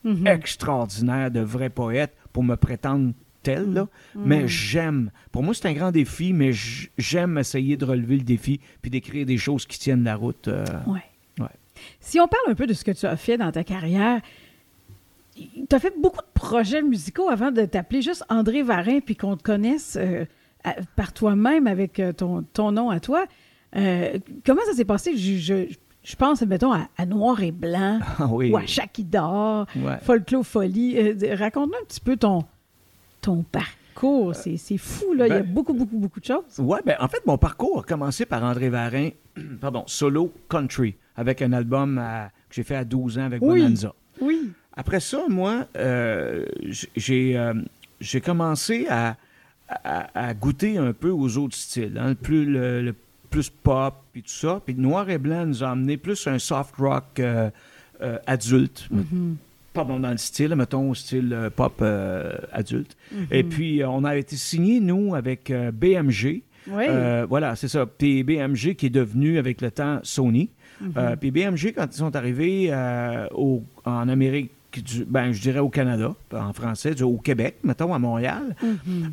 [0.04, 0.28] Mhm.
[0.28, 3.14] extraordinaires de vrais poètes pour me prétendre
[3.44, 3.84] tel, là.
[4.16, 4.22] Mm.
[4.26, 5.12] Mais j'aime.
[5.32, 6.52] Pour moi, c'est un grand défi, mais
[6.98, 10.48] j'aime essayer de relever le défi puis d'écrire des choses qui tiennent la route.
[10.48, 10.66] euh.
[10.86, 11.02] Ouais.
[11.40, 11.48] Ouais.
[12.00, 14.22] Si on parle un peu de ce que tu as fait dans ta carrière,
[15.70, 19.36] tu as fait beaucoup de projets musicaux avant de t'appeler juste André Varin puis qu'on
[19.38, 20.26] te connaisse euh,
[20.64, 23.26] à- par toi-même avec euh, ton, ton nom à toi.
[23.76, 25.16] Euh, comment ça s'est passé?
[25.18, 25.74] Je, je-
[26.04, 28.50] je pense, mettons, à, à Noir et Blanc Ah oui.
[28.52, 29.98] ou à Chaque d'or, Ouais.
[30.02, 30.98] Folklore Folie.
[30.98, 32.46] Euh, Raconte-nous un petit peu ton,
[33.22, 34.34] ton parcours.
[34.36, 35.28] C'est fou, là.
[35.28, 36.60] Il y a ben- beaucoup, beaucoup, beaucoup de choses.
[36.60, 39.10] Ouais, ben, en fait, mon parcours a commencé par André Varin,
[39.62, 43.62] pardon, solo country, avec un album à- que j'ai fait à 12 ans avec Oui.
[43.62, 43.94] Bonanza.
[44.22, 44.52] Oui.
[44.78, 46.46] Après ça, moi, euh,
[46.96, 47.54] j'ai euh,
[48.00, 49.18] j'ai commencé à,
[49.68, 52.96] à- à goûter un peu aux autres styles, hein, le plus, le, le
[53.32, 54.62] plus pop et tout ça.
[54.64, 57.50] Puis Noir et Blanc nous a amené plus un soft rock euh,
[58.28, 59.36] adulte, Mhm.
[59.74, 61.84] pardon, dans le style, mettons, style pop
[62.54, 62.96] adulte.
[63.32, 66.44] Et puis, on a été signé, nous, avec BMG.
[66.70, 66.86] Oui.
[67.28, 67.86] Voilà, c'est ça.
[67.88, 70.50] Puis BMG qui est devenu, avec le temps, Sony.
[70.96, 72.72] Euh, puis BMG, quand ils sont arrivés
[73.34, 74.52] au- en Amérique,
[74.82, 78.56] du- ben, je dirais au Canada, en français, du- au Québec, mettons, à Montréal,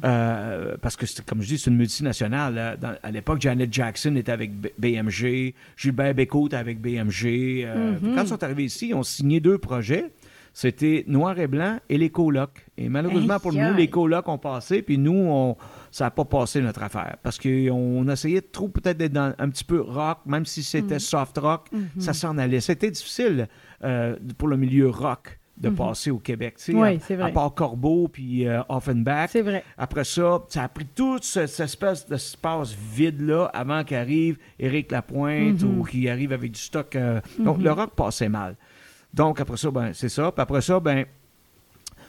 [0.05, 2.55] euh, parce que, comme je dis, c'est une multinationale.
[2.55, 2.77] là.
[2.77, 7.65] Dans- à l'époque, Janet Jackson était avec B- BMG, Gilbert Bécaud était avec BMG.
[7.65, 10.11] euh, puis Quand ils sont arrivés ici, ils ont signé deux projets.
[10.57, 12.65] C'était Noir et Blanc et les colocs.
[12.79, 15.57] Et malheureusement pour nous, les colocs ont passé, puis nous, on,
[15.91, 17.17] ça n'a pas passé notre affaire.
[17.25, 21.01] Parce qu'on essayait de trop peut-être d'être dans un petit peu rock, même si c'était
[21.01, 21.67] soft rock,
[21.99, 22.61] ça s'en allait.
[22.61, 23.49] C'était difficile
[23.83, 26.55] euh, pour le milieu rock de passer au Québec.
[26.59, 27.31] tu sais, Oui, à- c'est vrai.
[27.31, 29.31] À part Corbeau puis euh, Offenbach.
[29.31, 29.63] C'est vrai.
[29.79, 35.63] Après ça, ça a pris toute ce- cette espèce d'espace vide-là avant qu'arrive Éric Lapointe
[35.63, 35.79] Mhm.
[35.79, 36.97] ou qu'il arrive avec du stock.
[36.97, 38.57] euh, Donc, le rock passait mal.
[39.13, 40.33] Donc, après ça, ben, c'est ça.
[40.33, 41.05] Puis après ça, ben,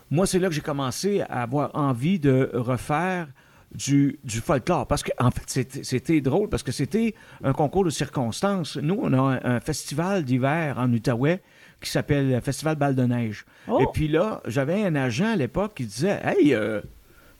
[0.10, 3.28] moi, c'est là que j'ai commencé à avoir envie de refaire
[3.74, 4.88] du, du folklore.
[4.88, 8.78] Parce que, en fait, c'était- c'était drôle parce que c'était un concours de circonstances.
[8.78, 11.42] Nous, on a un, un festival d'hiver en Outaouais
[11.82, 13.46] qui s'appelle le Festival Balle de Neige.
[13.68, 13.80] Oh!
[13.82, 16.82] Et puis là, j'avais un agent à l'époque qui disait Hey, euh,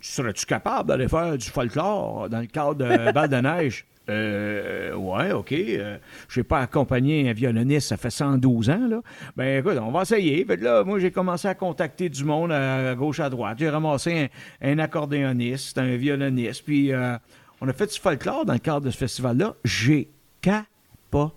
[0.02, 5.32] serais-tu capable d'aller faire du folklore dans le cadre de Balle de Neige euh, ouais,
[5.32, 5.52] OK.
[5.52, 9.02] Euh, je n'ai pas accompagné un violoniste, ça fait 112 ans, là.
[9.36, 10.46] Ben, écoute, on va essayer.
[10.46, 13.58] Fait là, moi, j'ai commencé à contacter du monde à, gauche, à droite.
[13.60, 14.30] J'ai ramassé
[14.62, 17.18] un, un accordéoniste, un violoniste, puis euh,
[17.62, 19.56] on a fait du folklore dans le cadre de ce festival-là.
[19.64, 20.10] J'ai
[20.42, 21.34] capoté.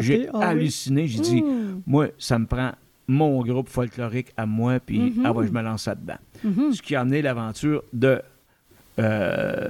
[0.00, 0.44] J'ai ah oui.
[0.44, 1.06] halluciné.
[1.06, 1.82] J'ai dit, Mmh.
[1.86, 2.72] moi, ça me prend
[3.06, 5.22] mon groupe folklorique à moi, puis Mhm.
[5.26, 6.16] ah ouais, je me lance là-dedans.
[6.42, 6.72] Mhm.
[6.72, 8.20] Ce qui a amené l'aventure de
[8.98, 9.68] euh, euh,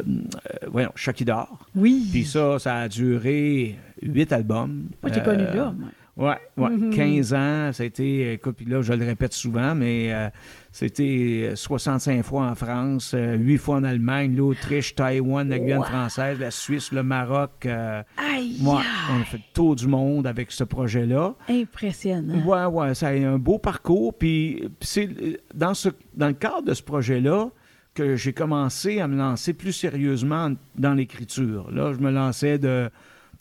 [0.70, 1.58] voyons, Chucky d'or.
[1.74, 2.08] Oui.
[2.12, 4.84] Puis ça, ça a duré huit albums.
[5.02, 5.74] Moi, j'ai Euh, connu là.
[6.16, 6.70] Ouais, ouais.
[6.70, 6.90] Mhm.
[6.94, 10.28] 15 ans, ça a été, écoute, puis là, je le répète souvent, mais euh,
[10.70, 15.84] c'était 65 fois en France, 8 fois en Allemagne, l'Autriche, Taïwan, la Guyane Wow.
[15.86, 17.66] française, la Suisse, le Maroc.
[17.66, 18.58] euh, Aïe!
[18.62, 21.34] ouais, on a fait le tour du monde avec ce projet-là.
[21.48, 22.44] Impressionnant.
[22.46, 24.14] Ouais, ouais, ça a eu un beau parcours.
[24.16, 27.48] Puis c'est euh, dans, ce, dans le cadre de ce projet-là
[27.94, 31.70] que j'ai commencé à me lancer plus sérieusement dans l'écriture.
[31.72, 32.90] Là, je me lançais de,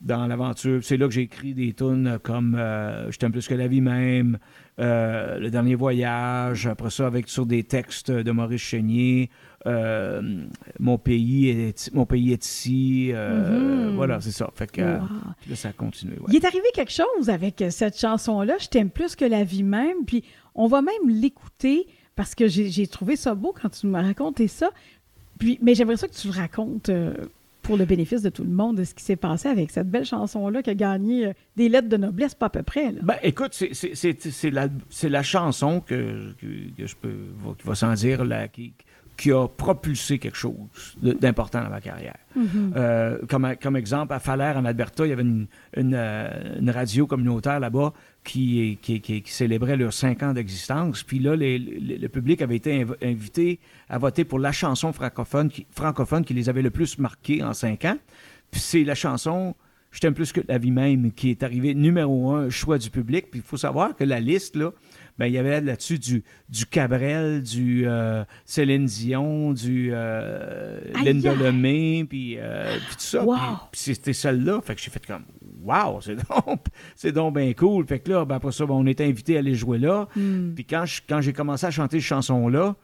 [0.03, 0.79] dans l'aventure.
[0.83, 3.81] C'est là que j'ai écrit des tunes comme euh, Je t'aime plus que la vie
[3.81, 4.37] même,
[4.79, 9.29] euh, Le dernier voyage, après ça, avec sur des textes de Maurice Chénier,
[9.65, 10.21] euh,
[10.79, 13.11] Mon pays est, mon pays est ici.
[13.13, 13.95] euh, Mhm.
[13.95, 14.49] Voilà, c'est ça.
[14.55, 15.07] Fait que Wow.
[15.49, 16.15] là, ça a continué.
[16.19, 16.25] ouais.
[16.29, 20.05] Il est arrivé quelque chose avec cette chanson-là, Je t'aime plus que la vie même,
[20.05, 20.23] puis
[20.53, 24.69] on va même l'écouter parce que j'ai trouvé ça beau quand tu m'as raconté ça.
[25.39, 26.89] Puis, mais j'aimerais ça que tu le racontes
[27.63, 30.05] pour le bénéfice de tout le monde, de ce qui s'est passé avec cette belle
[30.05, 32.91] chanson-là qui a gagné euh, des lettres de noblesse, pas à peu près.
[33.01, 34.67] Ben, écoute, c'est- la,
[35.03, 36.45] la chanson que, que,
[36.85, 37.15] je peux,
[37.57, 38.73] qui va sans dire, qui,
[39.17, 40.55] qui a propulsé quelque chose
[41.01, 42.17] d'important dans ma carrière.
[42.35, 42.73] Mhm.
[42.75, 45.47] Euh, comme, comme exemple, à Falaire, en Alberta, il y avait une,
[45.77, 47.93] une, euh, une radio communautaire là-bas
[48.23, 51.03] qui, qui, qui- qui célébrait leurs cinq ans d'existence.
[51.03, 53.59] Puis là, les- les- le public avait été inv- invité
[53.89, 57.53] à voter pour la chanson francophone qui, francophone qui les avait le plus marqués en
[57.53, 57.97] cinq ans.
[58.51, 59.55] Puis c'est la chanson
[59.95, 63.29] Je t'aime plus que la vie même qui est arrivée numéro un, choix du public.
[63.29, 64.71] Puis il faut savoir que la liste, là,
[65.17, 71.35] ben, il y avait là-dessus du, du Cabrel, du euh, Céline Dion, du euh, Linda.
[71.35, 73.23] Lemay, puis, euh, puis tout ça.
[73.23, 73.35] Wow.
[73.35, 74.59] Puis, puis c'était celle-là.
[74.61, 75.23] Fait que j'ai fait comme,
[75.63, 76.15] wow, c'est
[76.47, 77.85] donc, c'est donc bien cool.
[77.85, 80.07] Fait que là, ben, après ça, ben, on était invité à aller jouer là.
[80.15, 80.53] Hmm.
[80.55, 82.75] Puis quand, je- quand j'ai commencé à chanter cette chanson-là,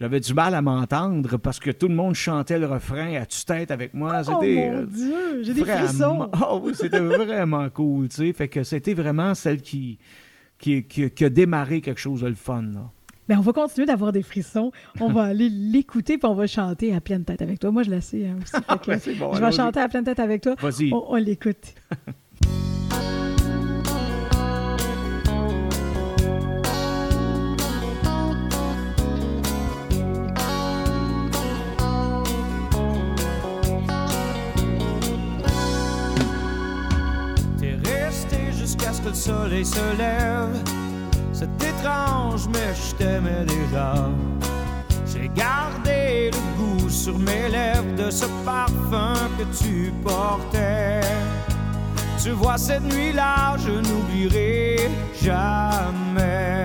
[0.00, 3.70] j'avais du mal à m'entendre parce que tout le monde chantait le refrain à tue-tête
[3.72, 4.20] avec moi.
[4.20, 6.30] Oh C'était, mon euh, Dieu, j'ai des frissons.
[6.62, 8.32] Oui, c'était vraiment cool, tu sais.
[8.32, 9.98] Fait que c'était vraiment celle qui,
[10.58, 12.90] qui, qui- qui a démarré quelque chose de le fun, là.
[13.28, 14.72] Ben, on va continuer d'avoir des frissons.
[15.00, 17.70] On va aller l'écouter puis on va chanter à pleine tête avec toi.
[17.70, 18.52] Moi, je la sais hein, aussi.
[18.80, 20.54] Que Ben, bon, je vais chanter à pleine tête avec toi.
[20.58, 20.92] Vas-y.
[20.94, 21.74] On, on l'écoute.
[38.96, 40.56] que le soleil se lève.
[41.32, 43.94] C'est étrange, mais je t'aimais déjà.
[45.06, 51.00] J'ai gardé le goût sur mes lèvres de ce parfum que tu portais.
[52.22, 54.90] Tu vois, cette nuit-là, je n'oublierai
[55.22, 56.64] jamais.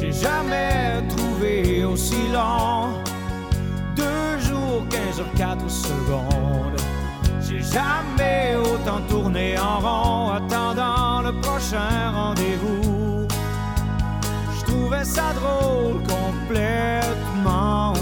[0.00, 3.06] J'ai jamais trouvé aussi long.
[4.66, 6.80] Jours, 15 heures, 4 secondes.
[7.40, 13.26] J'ai Jamais autant tourné en rond, attendant le prochain rendez-vous.
[14.58, 17.92] Je trouvais ça drôle, complètement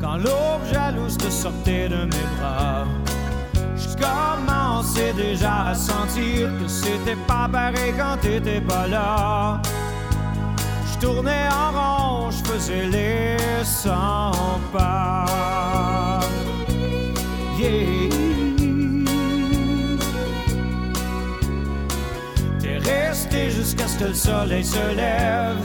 [0.00, 2.86] quand l'aube jalouse te sortait de mes bras.
[3.76, 9.60] Je commençais déjà à sentir que c'était pas pareil quand t'étais pas là.
[10.92, 13.90] Je tournais en rond, je faisais les 100
[14.72, 16.20] pas.
[17.58, 18.08] Yeah.
[22.58, 25.56] T'es resté jusqu'à ce que le soleil se lève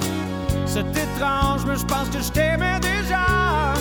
[1.65, 3.73] mais je pense que je t'aimais déjà.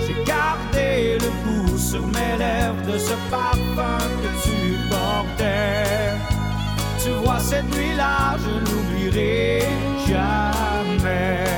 [0.00, 6.16] J'ai gardé le goût sur mes lèvres de ce parfum que tu portais.
[7.02, 9.62] Tu vois, cette nuit-là, je n'oublierai
[10.06, 11.51] jamais.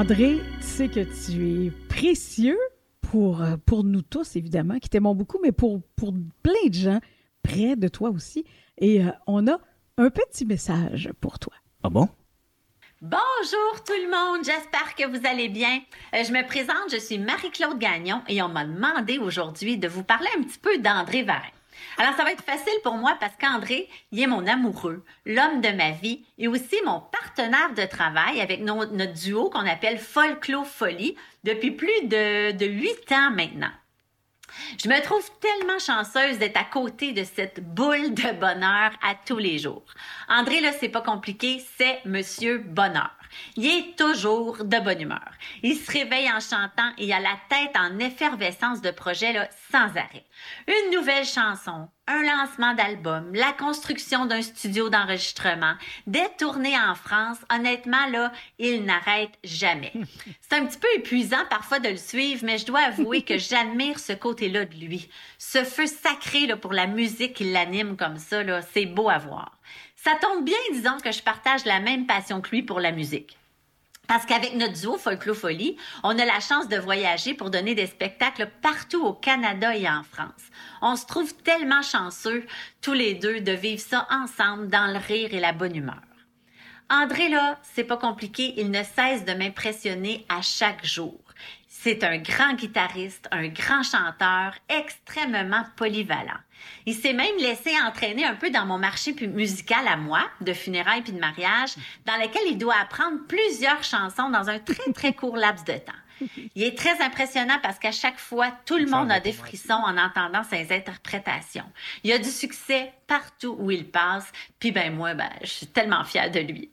[0.00, 2.58] André, tu sais que tu es précieux
[3.02, 7.00] pour, euh, pour nous tous, évidemment, qui t'aimons beaucoup, mais pour, pour plein de gens
[7.42, 8.46] près de toi aussi.
[8.78, 9.58] Et euh, on a
[9.98, 11.52] un petit message pour toi.
[11.82, 12.08] Ah bon?
[13.02, 15.82] Bonjour tout le monde, j'espère que vous allez bien.
[16.14, 20.02] Euh, je me présente, je suis Marie-Claude Gagnon et on m'a demandé aujourd'hui de vous
[20.02, 21.42] parler un petit peu d'André Varin.
[22.00, 25.68] Alors, ça va être facile pour moi parce qu'André, il est mon amoureux, l'homme de
[25.68, 31.14] ma vie et aussi mon partenaire de travail avec notre duo qu'on appelle Folklore Folie
[31.44, 33.68] depuis plus de huit ans maintenant.
[34.82, 39.36] Je me trouve tellement chanceuse d'être à côté de cette boule de bonheur à tous
[39.36, 39.84] les jours.
[40.30, 43.19] André, là, c'est pas compliqué, c'est Monsieur Bonheur.
[43.56, 45.30] Il est toujours de bonne humeur.
[45.62, 49.96] Il se réveille en chantant et a la tête en effervescence de projet là, sans
[49.96, 50.24] arrêt.
[50.66, 55.74] Une nouvelle chanson, un lancement d'album, la construction d'un studio d'enregistrement,
[56.06, 59.92] des tournées en France, honnêtement, là, il n'arrête jamais.
[60.40, 63.98] C'est un petit peu épuisant parfois de le suivre, mais je dois avouer que j'admire
[63.98, 65.08] ce côté-là de lui.
[65.38, 69.58] Ce feu sacré là, pour la musique qui l'anime comme ça, c'est beau à voir.
[70.02, 73.36] Ça tombe bien, disons, que je partage la même passion que lui pour la musique.
[74.08, 78.50] Parce qu'avec notre duo Folklofolie, on a la chance de voyager pour donner des spectacles
[78.62, 80.42] partout au Canada et en France.
[80.80, 82.46] On se trouve tellement chanceux,
[82.80, 86.00] tous les deux, de vivre ça ensemble dans le rire et la bonne humeur.
[86.88, 91.20] André, là, c'est pas compliqué, il ne cesse de m'impressionner à chaque jour.
[91.82, 96.36] C'est un grand guitariste, un grand chanteur, extrêmement polyvalent.
[96.84, 101.00] Il s'est même laissé entraîner un peu dans mon marché musical à moi, de funérailles
[101.00, 101.70] puis de mariage,
[102.04, 106.28] dans lequel il doit apprendre plusieurs chansons dans un très, très court laps de temps.
[106.54, 109.96] Il est très impressionnant parce qu'à chaque fois, tout le monde a des frissons en
[109.96, 111.64] entendant ses interprétations.
[112.04, 116.04] Il a du succès partout où il passe, puis ben moi, ben, je suis tellement
[116.04, 116.70] fière de lui.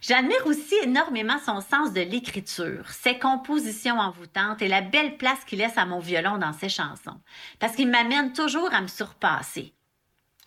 [0.00, 5.58] J'admire aussi énormément son sens de l'écriture, ses compositions envoûtantes et la belle place qu'il
[5.58, 7.20] laisse à mon violon dans ses chansons,
[7.58, 9.72] parce qu'il m'amène toujours à me surpasser.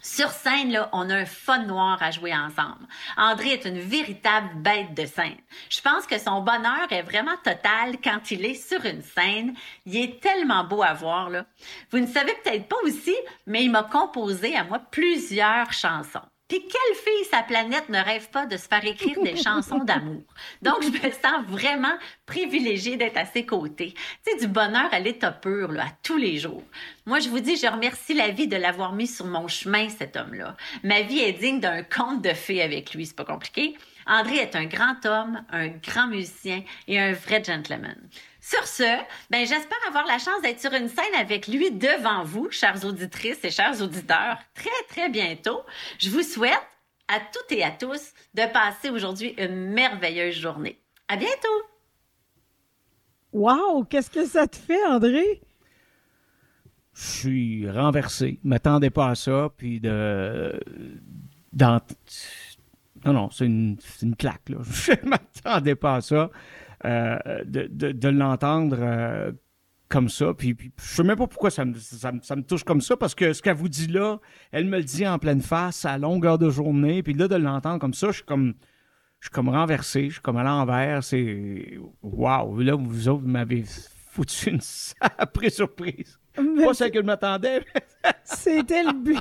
[0.02, 2.88] Sur scène, là, on a un fun noir à jouer ensemble.
[3.18, 5.36] André est une véritable bête de scène.
[5.70, 9.56] Je pense que son bonheur est vraiment total quand il est sur une scène.
[9.86, 11.46] Il est tellement beau à voir, là.
[11.92, 16.22] Vous ne savez peut-être pas aussi, mais il m'a composé à moi plusieurs chansons.
[16.50, 20.24] Puis quelle fille sa planète ne rêve pas de se faire écrire des chansons d'amour?
[20.64, 21.96] Donc, je me sens vraiment
[22.26, 23.94] privilégiée d'être à ses côtés.
[24.26, 26.64] Tu sais, du bonheur à l'état pur, là, à tous les jours.
[27.06, 30.18] Moi, je vous dis, je remercie la vie de l'avoir mis sur mon chemin, cet
[30.18, 30.58] homme-là.
[30.84, 33.78] Ma vie est digne d'un conte de fées avec lui, c'est pas compliqué.
[34.08, 37.96] André est un grand homme, un grand musicien et un vrai gentleman.
[38.50, 38.98] Sur ce,
[39.30, 43.44] ben, j'espère avoir la chance d'être sur une scène avec lui devant vous, chères auditrices
[43.44, 45.62] et chers auditeurs, très, très bientôt.
[46.00, 46.58] Je vous souhaite
[47.08, 50.82] à toutes et à tous de passer aujourd'hui une merveilleuse journée.
[51.08, 51.62] À bientôt!
[53.34, 53.84] Wow!
[53.84, 55.44] Qu'est-ce que ça te fait, André?
[56.96, 58.40] Je suis renversé.
[58.44, 59.50] Je m'attendais pas à ça.
[59.56, 60.60] Puis de.
[61.54, 61.80] Dans...
[63.06, 64.58] Non, non, c'est une, une claque, là.
[64.64, 66.32] Je m'attendais pas à ça.
[66.86, 69.32] Euh, de, de, de l'entendre euh,
[69.90, 70.34] comme ça.
[70.34, 72.80] Puis, puis, je sais même pas pourquoi ça me, ça, me, ça me touche comme
[72.80, 74.20] ça, parce que ce qu'elle vous dit là,
[74.52, 77.04] elle me le dit en pleine face, à longueur de journée.
[77.04, 78.54] Puis là, de l'entendre comme ça, je suis comme.
[79.20, 81.04] Je suis comme renversé, je suis comme à l'envers.
[81.04, 81.78] C'est.
[82.02, 82.60] Waouh!
[82.62, 83.66] Là, vous autres, vous m'avez
[84.12, 86.18] foutu une sacrée surprise.
[86.42, 87.66] Mais Pas celle que je m'attendais.
[88.24, 89.20] C'était le but.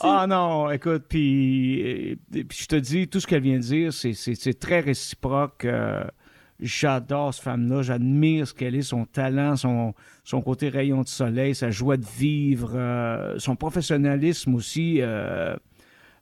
[0.00, 4.58] Ah non, écoute, puis, puis je te dis, tout ce qu'elle vient de dire, c'est
[4.60, 5.64] très réciproque.
[5.64, 6.04] euh,
[6.60, 11.70] j'adore cette femme-là, j'admire ce qu'elle est, son talent, son, côté rayon de soleil, sa
[11.70, 15.00] joie de vivre, euh, son professionnalisme aussi.
[15.00, 15.56] euh,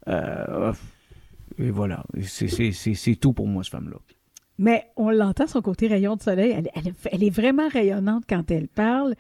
[0.08, 0.72] euh,
[1.58, 3.96] et voilà, c'est, tout pour moi, cette femme-là.
[4.58, 6.56] Mais on l'entend, son côté rayon de soleil.
[7.12, 9.14] Elle est vraiment rayonnante quand elle parle.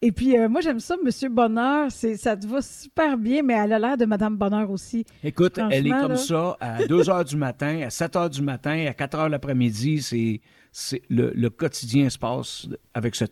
[0.00, 1.90] Et puis, euh, moi, j'aime ça, Monsieur Bonheur.
[1.90, 5.04] C'est, ça te va super bien, mais elle a l'air de Madame Bonheur aussi.
[5.24, 6.16] Écoute, elle est comme là.
[6.16, 10.00] ça à 2 heures du matin, à 7 heures du matin, à 4 heures l'après-midi.
[10.02, 10.40] C'est,
[10.70, 13.24] c'est le, le quotidien se passe avec ce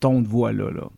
[0.00, 0.70] ton de voix-là.
[0.70, 0.88] Là.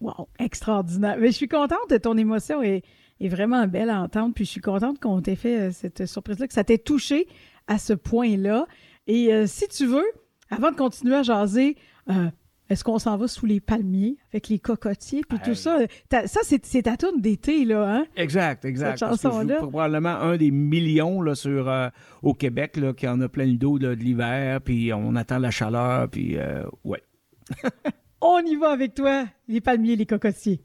[0.00, 1.16] Wow, extraordinaire.
[1.18, 2.82] Mais je suis contente ton émotion est,
[3.20, 4.34] est vraiment belle à entendre.
[4.34, 7.26] Puis je suis contente qu'on t'ait fait euh, cette surprise-là, que ça t'ait touché
[7.66, 8.66] à ce point-là.
[9.06, 10.04] Et euh, si tu veux,
[10.50, 11.76] avant de continuer à jaser,
[12.10, 12.30] euh,
[12.70, 15.78] est-ce qu'on s'en va sous les palmiers avec les cocotiers puis tout ça?
[16.10, 18.06] Ça, c'est ta tourne d'été, là, hein?
[18.16, 18.98] Exact, exact.
[18.98, 19.56] Cette chanson-là.
[19.56, 21.88] probablement un des millions là, sur, euh,
[22.22, 25.38] au Québec là, qui en a plein le dos là, de l'hiver, puis on attend
[25.38, 27.02] la chaleur, puis euh, ouais.
[28.24, 30.60] On y va avec toi, les palmiers, les cocotiers.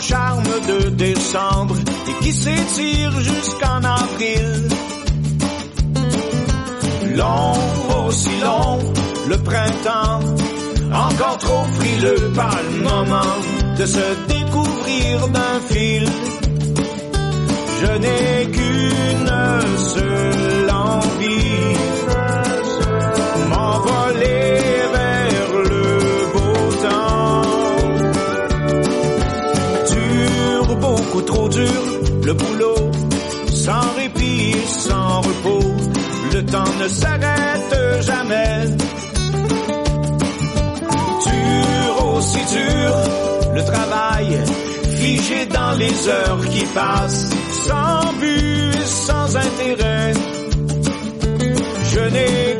[0.00, 1.74] Charme de décembre,
[2.08, 4.68] et qui s'étire jusqu'en avril.
[7.16, 8.78] Long, aussi long,
[9.28, 10.20] le printemps,
[10.92, 13.34] encore trop frileux par le moment
[13.78, 16.08] de se découvrir d'un fil.
[17.80, 19.32] Je n'ai qu'une
[19.78, 21.74] seule envie,
[23.50, 24.67] m'envoler
[31.22, 31.82] trop dur,
[32.24, 32.90] le boulot,
[33.48, 35.66] sans répit, sans repos,
[36.34, 38.66] le temps ne s'arrête jamais.
[41.26, 42.92] Dur, aussi dur,
[43.54, 44.38] le travail,
[44.96, 47.30] figé dans les heures qui passent,
[47.66, 50.12] sans but et sans intérêt.
[51.92, 52.57] Je n'ai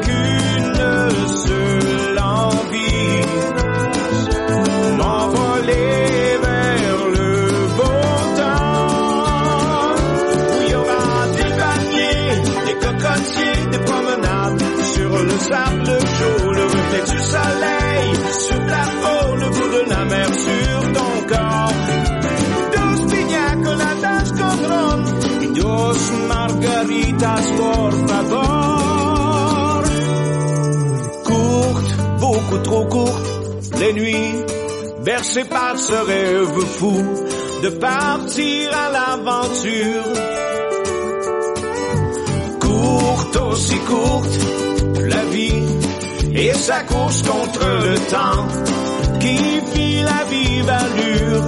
[15.48, 18.08] sur le le reflet du soleil,
[18.46, 21.72] sur ta peau, le goût de la mer sur ton corps.
[22.74, 24.98] Dos piña coladas con
[25.54, 29.82] dos margaritas por favor.
[31.24, 33.26] Courte, beaucoup trop courte,
[33.80, 34.34] les nuits
[35.04, 37.02] bercé par ce rêve fou
[37.62, 40.08] de partir à l'aventure.
[42.60, 44.38] Courte, aussi courte,
[46.40, 48.46] et sa course contre le temps
[49.18, 49.36] qui
[49.72, 51.44] fit la vive allure.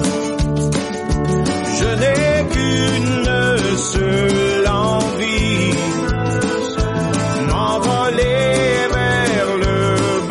[1.79, 3.31] Je n'ai qu'une
[3.79, 5.75] seule envie,
[7.49, 9.79] m'envoler vers le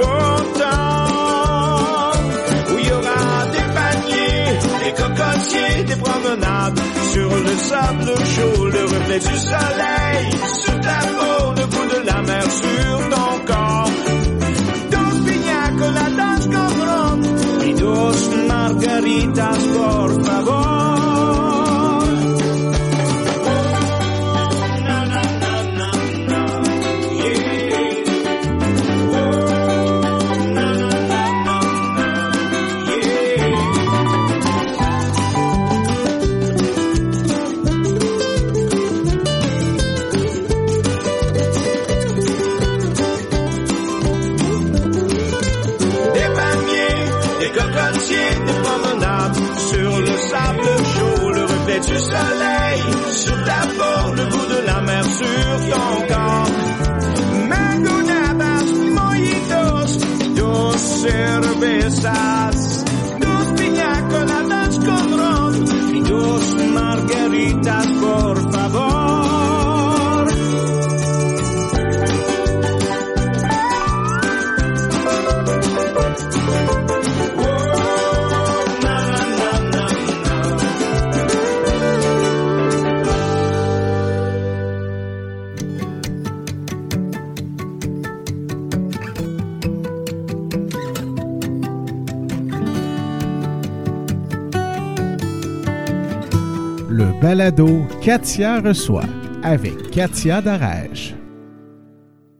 [0.01, 0.27] bon
[0.59, 2.11] temps,
[2.69, 4.51] où il y aura des paniers,
[4.83, 6.79] des cocotiers, des promenades,
[7.13, 10.25] sur le sable chaud, le reflet du soleil,
[10.63, 13.28] sur ta peau, le goût de la mer sur ton
[18.79, 20.58] margaritas, por favor.
[51.87, 52.81] Du soleil
[53.13, 56.51] sur ta peau, le goût de la mer sur ton corps.
[57.51, 58.67] Mango nabas,
[58.97, 59.91] mojitos,
[60.35, 62.57] dos cervezas,
[97.21, 99.05] balado Katia reçoit
[99.43, 101.13] avec Katia Darèche.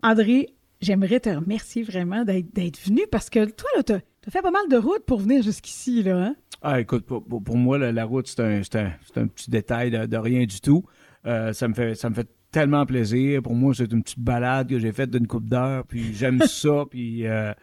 [0.03, 0.47] André,
[0.81, 3.95] j'aimerais te remercier vraiment d'être venu parce que toi, là, t'as
[4.27, 6.17] as fait pas mal de route pour venir jusqu'ici, là.
[6.17, 6.35] Hein?
[6.61, 9.91] Ah, écoute, pour, moi, la, la route, c'est un, c'est un- c'est un petit détail
[9.91, 10.83] de, de rien du tout.
[11.25, 13.41] Euh, ça, me fait, ça me fait tellement plaisir.
[13.41, 16.83] Pour moi, c'est une petite balade que j'ai faite d'une coupe d'heure, puis j'aime ça,
[16.89, 17.53] puis euh,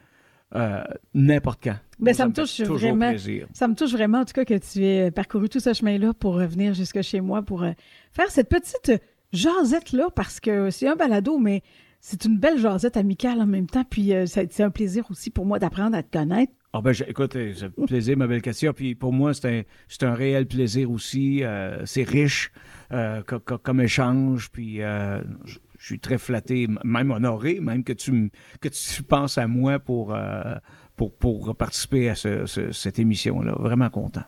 [0.54, 0.82] euh,
[1.14, 1.76] n'importe quand.
[1.99, 3.09] Ben, ça me touche vraiment.
[3.11, 3.47] plaisir.
[3.53, 6.34] Ça me touche vraiment, en tout cas, que tu aies parcouru tout ce chemin-là pour
[6.34, 7.72] revenir jusque chez moi pour euh,
[8.12, 8.99] faire cette petite euh,
[9.32, 11.62] jasette-là, parce que c'est un balado, mais
[12.01, 13.84] c'est une belle jasette amicale en même temps.
[13.88, 16.53] Puis euh, c'est un plaisir aussi pour moi d'apprendre à te connaître.
[16.72, 18.72] Ah ben, écoute, euh, c'est un plaisir, ma belle Katia.
[18.74, 19.64] Puis pour moi, c'est
[20.03, 21.42] un, un réel plaisir aussi.
[21.42, 22.53] Euh, c'est riche
[22.92, 24.51] euh, co- co- comme échange.
[24.51, 28.30] Puis euh, je je suis très flatté, même honoré, même que tu,
[28.62, 30.55] que tu penses à moi pour, euh,
[30.97, 33.55] pour, pour participer à ce- ce- cette émission-là.
[33.59, 34.24] Vraiment content.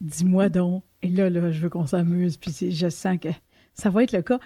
[0.00, 0.84] Dis-moi donc.
[1.02, 3.28] Et là, là, je veux qu'on s'amuse, puis je sens que
[3.74, 4.38] ça va être le cas.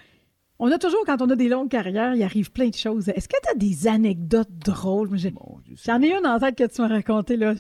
[0.59, 3.09] On a toujours, quand on a des longues carrières, il arrive plein de choses.
[3.09, 5.11] Est-ce que tu as des anecdotes drôles?
[5.85, 7.55] J'en ai une en tête que tu m'as racontée, là.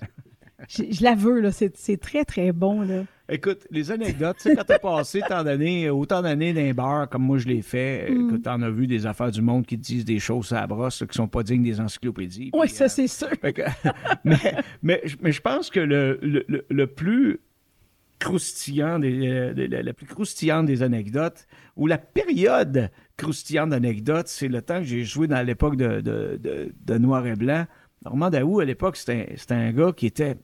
[0.68, 1.50] Je, je la veux, là.
[1.52, 3.04] C'est très, très bon, là.
[3.28, 7.22] Écoute, les anecdotes, tu sais, quand t'as passé tant d'années, autant d'années les bars comme
[7.22, 8.26] moi je l'ai fait, Mm.
[8.28, 10.66] écoute, t'en as vu des affaires du monde qui te disent des choses à la
[10.66, 12.50] brosse là, qui sont pas dignes des encyclopédies.
[12.52, 13.30] Oui, ça, euh, c'est sûr.
[13.30, 13.62] Que-
[14.24, 14.36] mais,
[14.82, 17.40] mais, mais je pense que le, le, le- plus
[18.18, 21.46] croustillant, des, de- la, la plus croustillante des anecdotes,
[21.76, 26.38] ou la période croustillante d'anecdotes, c'est le temps que j'ai joué dans l'époque de, de,
[26.84, 27.66] de- Noir et Blanc.
[28.04, 30.36] Normand Daou, à l'époque, c'était un- c'était un gars qui était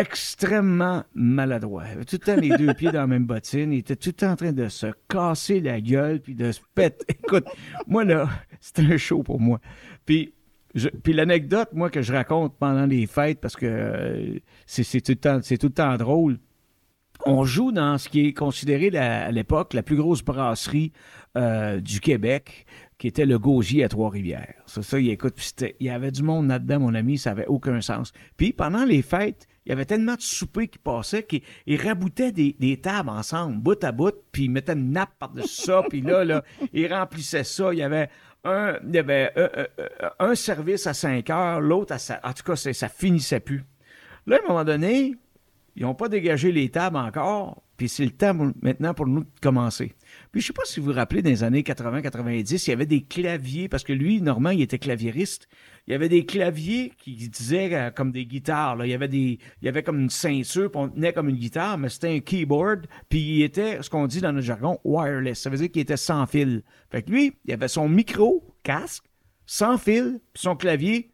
[0.00, 1.84] extrêmement maladroit.
[1.88, 3.72] Il avait tout le temps les deux pieds dans la même bottine.
[3.72, 6.60] Il était tout le temps en train de se casser la gueule puis de se
[6.74, 7.04] péter.
[7.24, 7.46] Écoute,
[7.86, 8.28] moi, là,
[8.60, 9.60] c'était un show pour moi.
[10.06, 10.34] Puis,
[10.74, 15.00] je- puis l'anecdote, moi, que je raconte pendant les fêtes, parce que euh, c'est c'est
[15.00, 16.38] tout, le temps- c'est tout le temps drôle,
[17.28, 20.92] on joue dans ce qui est considéré à l'époque la plus grosse brasserie
[21.36, 22.64] euh, du Québec,
[22.96, 24.54] qui était le Gaugier à Trois-Rivières.
[24.66, 25.34] Ça, ça, il, écoute,
[25.78, 28.12] il y avait du monde là-dedans, mon ami, ça avait aucun sens.
[28.36, 32.32] Puis pendant les fêtes, il y avait tellement de soupers qui passaient qu'ils ils raboutaient
[32.32, 36.24] des, tables ensemble, bout à bout, puis ils mettaient une nappe par-dessus ça, puis là,
[36.24, 37.72] là, ils remplissaient ça.
[37.74, 38.08] Il y avait
[38.44, 39.48] un, il y avait, euh,
[39.78, 41.98] euh, un service à 5 heures, l'autre à...
[41.98, 43.64] sa- En tout cas, ça finissait plus.
[44.26, 45.14] Là, à un moment donné,
[45.78, 49.28] ils n'ont pas dégagé les tables encore, puis c'est le temps maintenant pour nous de
[49.40, 49.94] commencer.
[50.32, 52.84] Puis je sais pas si vous vous rappelez, dans les années 80-90, il y avait
[52.84, 55.46] des claviers, parce que lui, Normand, il était claviériste.
[55.86, 58.84] Il y avait des claviers qui disaient euh, comme des guitares.
[58.84, 61.78] Il, y avait il y avait comme une ceinture, puis on tenait comme une guitare,
[61.78, 65.38] mais c'était un keyboard, puis il était, ce qu'on dit dans notre jargon, wireless.
[65.38, 66.64] Ça veut dire qu'il était sans fil.
[66.90, 69.04] Fait que lui, il avait son micro, casque,
[69.46, 71.12] sans fil, puis son clavier,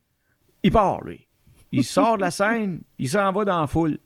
[0.62, 1.28] il part, lui.
[1.70, 3.98] Il sort de la scène, il s'en va dans la foule.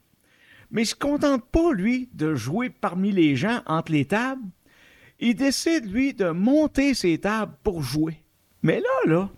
[0.71, 4.43] Mais il se contente pas, lui, de jouer parmi les gens entre les tables.
[5.21, 8.23] Il décide, lui, de monter ses tables pour jouer.
[8.63, 9.31] Mais là, là,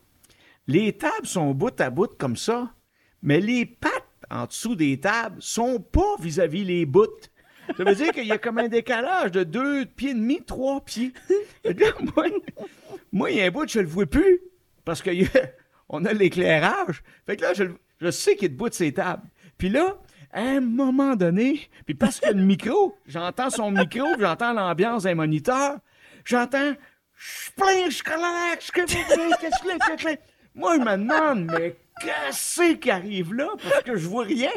[0.66, 2.74] les tables sont bout à bout comme ça,
[3.22, 3.92] mais les pattes
[4.30, 7.06] en dessous des tables sont pas vis-à-vis les bouts.
[7.76, 10.80] Ça veut dire qu'il y a comme un décalage de deux pieds et demi, trois
[10.84, 11.12] pieds.
[12.16, 12.26] Moi,
[13.12, 14.40] moi, il y a un bout, je le vois plus.
[14.84, 17.02] Parce qu'on a l'éclairage.
[17.26, 17.64] Fait que là, je,
[18.00, 19.26] je sais qu'il est debout de ses tables.
[19.58, 19.98] Puis là,
[20.32, 24.52] à un moment donné, puis parce qu'il y a le micro, j'entends son micro, j'entends
[24.52, 25.78] l'ambiance d'un moniteur,
[26.24, 26.74] j'entends
[27.16, 30.18] je plein, je colère, je que
[30.54, 33.48] Moi, je me demande, mais qu'est-ce qui arrive là?
[33.62, 34.50] Parce que je vois rien?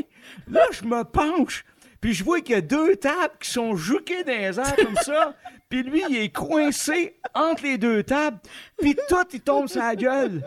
[0.50, 1.66] Là, je me penche,
[2.00, 4.96] puis je vois qu'il y a deux tables qui sont jouquées dans les airs comme
[4.96, 5.36] ça,
[5.74, 8.38] puis lui, il est coincé entre les deux tables,
[8.80, 10.44] puis tout, il tombe sur la gueule.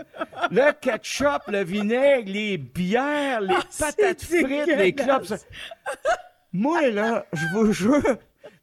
[0.52, 5.24] Le ketchup, le vinaigre, les bières, les patates frites, les clopes.
[5.26, 5.38] ça-
[6.52, 8.18] Moi, là, je vous jure,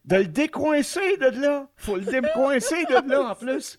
[0.05, 1.67] de le décoincer de là.
[1.75, 3.77] Faut le décoincer de là, en plus.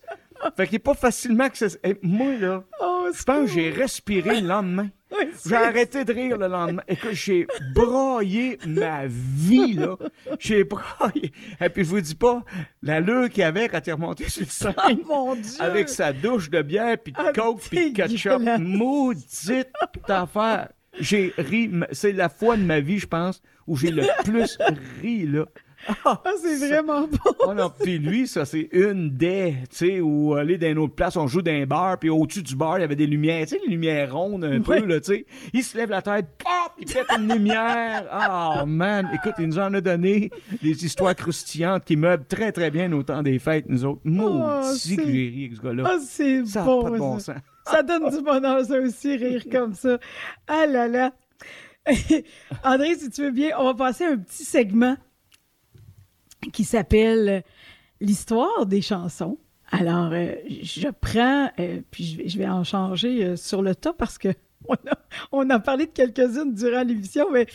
[0.55, 1.67] Fait qu'il est pas facilement ça...
[1.83, 4.89] Eh, Moi, là, Oh, je pense que j'ai respiré le lendemain.
[5.17, 6.81] Oui, J'ai arrêté de rire le lendemain.
[6.89, 9.95] Écoute, j'ai braillé ma vie, là.
[10.39, 11.31] J'ai braillé.
[11.61, 12.43] Et puis, je vous dis pas,
[12.81, 14.73] l'allure qu'il y avait quand il est remonté sur le scène.
[15.07, 15.61] mon Dieu!
[15.61, 18.41] Avec sa douche de bière, puis de Ah, coke, puis de ketchup.
[18.59, 19.69] Maudite
[20.07, 20.69] affaire.
[20.99, 21.71] J'ai ri.
[21.91, 24.57] C'est la fois de ma vie, je pense, où j'ai le plus
[25.01, 25.45] ri, là.
[26.05, 27.17] Ah, c'est vraiment bon!
[27.47, 30.95] Oh non, puis lui, ça, c'est une des, tu sais, où aller dans une autre
[30.95, 33.43] place, on joue dans un bar, puis au-dessus du bar, il y avait des lumières,
[33.47, 34.81] tu sais, les lumières rondes un Ouais.
[34.81, 35.25] peu, là, tu sais.
[35.53, 38.05] Il se lève la tête, pop, il pète une lumière.
[38.11, 40.31] Oh, man, écoute, il nous en a donné
[40.61, 44.01] des histoires croustillantes qui meublent très, très bien au temps des fêtes, nous autres.
[44.03, 45.83] Maudit c'est- que j'ai ri avec ce gars-là.
[45.85, 47.33] Ah, c'est ça bon, pas de bon ça.
[47.35, 47.41] sens.
[47.67, 49.97] Ça donne du bonheur, ça aussi, rire comme ça.
[50.47, 51.11] Ah là là.
[52.63, 54.95] André, si tu veux bien, on va passer à un petit segment
[56.51, 57.43] qui s'appelle
[58.01, 59.37] L'histoire des chansons.
[59.71, 64.17] Alors, euh, je prends, euh, puis je vais, en changer euh, sur le tas parce
[64.17, 64.27] que
[64.67, 64.97] on a,
[65.31, 67.47] on a parlé de quelques-unes durant l'émission, mais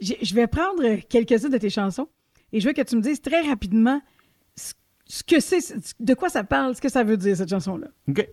[0.00, 2.08] je vais prendre quelques-unes de tes chansons
[2.52, 4.00] et je veux que tu me dises très rapidement
[4.54, 4.74] ce,
[5.06, 5.58] ce que c'est,
[5.98, 7.88] de quoi ça parle, ce que ça veut dire, cette chanson-là.
[8.08, 8.28] OK.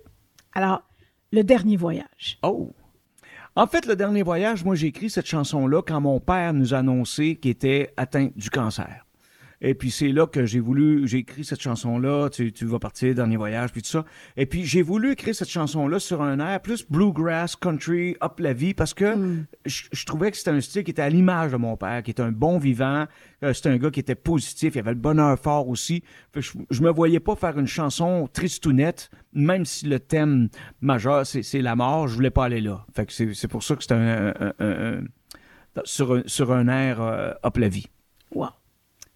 [0.54, 0.84] Alors,
[1.32, 2.38] le dernier voyage.
[2.44, 2.72] Oh!
[3.56, 6.80] En fait, le dernier voyage, moi, j'ai écrit cette chanson-là quand mon père nous a
[6.80, 9.03] annoncé qu'il était atteint du cancer.
[9.66, 13.16] Et puis c'est là que j'ai voulu, j'ai écrit cette chanson-là, tu, tu vas partir,
[13.16, 14.04] dernier voyage, puis tout ça.
[14.38, 18.52] Et puis j'ai voulu écrire cette chanson-là sur un air plus bluegrass, country, up la
[18.52, 19.06] vie, parce que
[19.66, 22.12] je, je trouvais que c'était un style qui était à l'image de mon père, qui
[22.12, 23.06] était un bon vivant,
[23.44, 26.04] euh, c'était un gars qui était positif, il avait le bonheur fort aussi.
[26.34, 30.50] Fait je, je me voyais pas faire une chanson tristounette, même si le thème
[30.82, 32.86] majeur, c'est la mort, je voulais pas aller là.
[32.94, 36.68] Fait que c'est pour ça que c'était un, un- un- un- sur, un, sur un
[36.68, 37.88] air euh, up la vie.
[38.36, 38.50] Wow.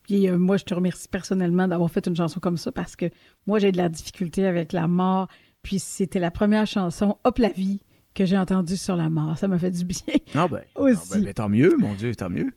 [0.07, 3.05] Puis euh, moi, je te remercie personnellement d'avoir fait une chanson comme ça parce que
[3.45, 5.27] moi, j'ai de la difficulté avec la mort.
[5.61, 7.81] Puis c'était la première chanson, Hop la vie,
[8.15, 9.37] que j'ai entendue sur la mort.
[9.37, 10.15] Ça m'a fait du bien.
[10.33, 11.11] Ah ben, Aussi.
[11.11, 12.53] ah ben, ben, tant mieux, mon Dieu, tant mieux.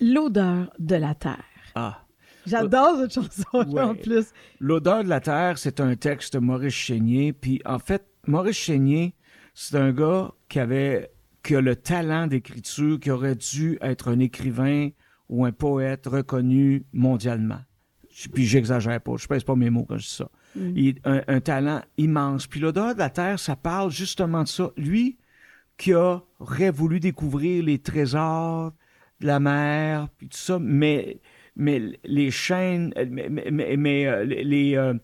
[0.00, 1.42] L'odeur de la terre.
[1.74, 2.04] Ah.
[2.46, 4.26] J'adore cette chanson-là en plus.
[4.60, 7.32] L'odeur de la terre, c'est un texte de Maurice Chénier.
[7.32, 9.14] Puis en fait, Maurice Chénier,
[9.54, 11.10] c'est un gars qui avait
[11.42, 14.90] qui a le talent d'écriture, qui aurait dû être un écrivain
[15.28, 17.60] ou un poète reconnu mondialement.
[18.32, 20.28] Puis j'exagère pas, je pèse pas mes mots quand je dis ça.
[20.56, 22.46] Il un, un talent immense.
[22.46, 24.72] Puis l'odeur de la terre, ça parle justement de ça.
[24.76, 25.18] Lui
[25.78, 28.72] qui aurait voulu découvrir les trésors
[29.20, 31.20] de la mer, puis tout ça, mais,
[31.56, 33.28] mais les chaînes, mais,
[33.76, 34.94] mais, euh, les, euh,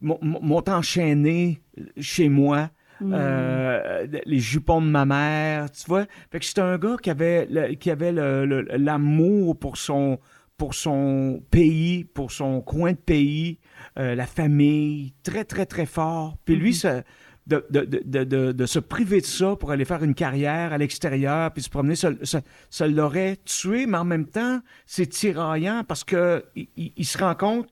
[0.00, 1.60] m'ont enchaîné
[1.98, 2.70] chez moi.
[3.12, 6.06] Euh, les jupons de ma mère, tu vois.
[6.30, 10.18] Fait que c'était un gars qui avait le- qui avait l'amour pour son
[10.58, 13.58] pour son pays, pour son coin de pays,
[13.98, 16.36] euh, la famille, très très très fort.
[16.44, 17.02] Puis lui, ça,
[17.48, 20.72] de, de, de, de, de- de se priver de ça pour aller faire une carrière
[20.72, 25.06] à l'extérieur, puis se promener, ça, ça, ça l'aurait tué, mais en même temps, c'est
[25.06, 27.66] tiraillant parce que il, il- il se rend compte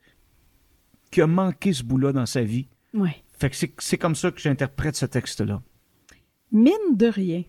[1.12, 2.66] qu'il a manqué ce bout-là dans sa vie.
[2.92, 3.14] Ouais.
[3.40, 5.62] Fait que c'est- comme ça que j'interprète ce texte-là.
[6.52, 7.42] Mine de rien.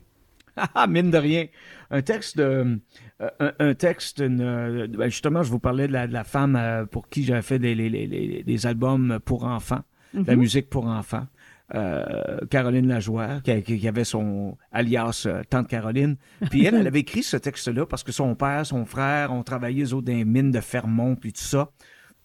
[0.76, 1.48] Ah, mine de rien.
[1.92, 2.80] Un texte de.
[3.22, 4.22] euh, Un, un texte.
[4.22, 7.60] ben, justement, je vous parlais de la, de la femme euh, pour qui j'avais fait
[7.60, 9.82] des, les- les- les- des albums pour enfants,
[10.14, 11.28] de la musique pour enfants.
[11.74, 16.18] Euh, Caroline Lajoie, qui, qui- qui avait son alias euh, Tante Caroline.
[16.50, 19.84] Puis elle, elle avait écrit ce texte-là parce que son père, son frère ont travaillé
[19.86, 21.70] eux autres, dans les mines de Fermont, puis tout ça.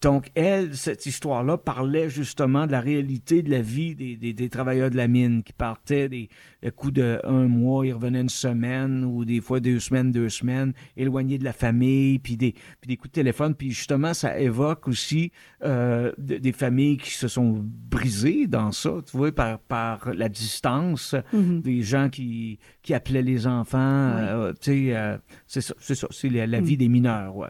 [0.01, 4.47] Donc, elle, cette histoire-là parlait justement de la réalité de la vie des, des, des
[4.49, 6.29] travailleurs de la mine qui partaient des
[6.61, 10.29] le coup de un mois, ils revenaient une semaine ou des fois deux semaines, deux
[10.29, 13.55] semaines, éloignés de la famille, puis des, puis des coups de téléphone.
[13.55, 15.31] Puis justement, ça évoque aussi
[15.63, 20.29] euh, de- des familles qui se sont brisées dans ça, tu vois, par, par la
[20.29, 21.61] distance, Mhm.
[21.61, 25.17] des gens qui, qui appelaient les enfants, euh, tu sais, euh,
[25.47, 25.73] c'est ça,
[26.11, 27.47] c'est la, la vie des mineurs, ouais.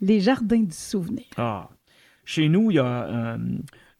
[0.00, 1.24] Les jardins du souvenir.
[1.36, 1.68] Ah.
[2.26, 3.38] Chez nous, il y a euh,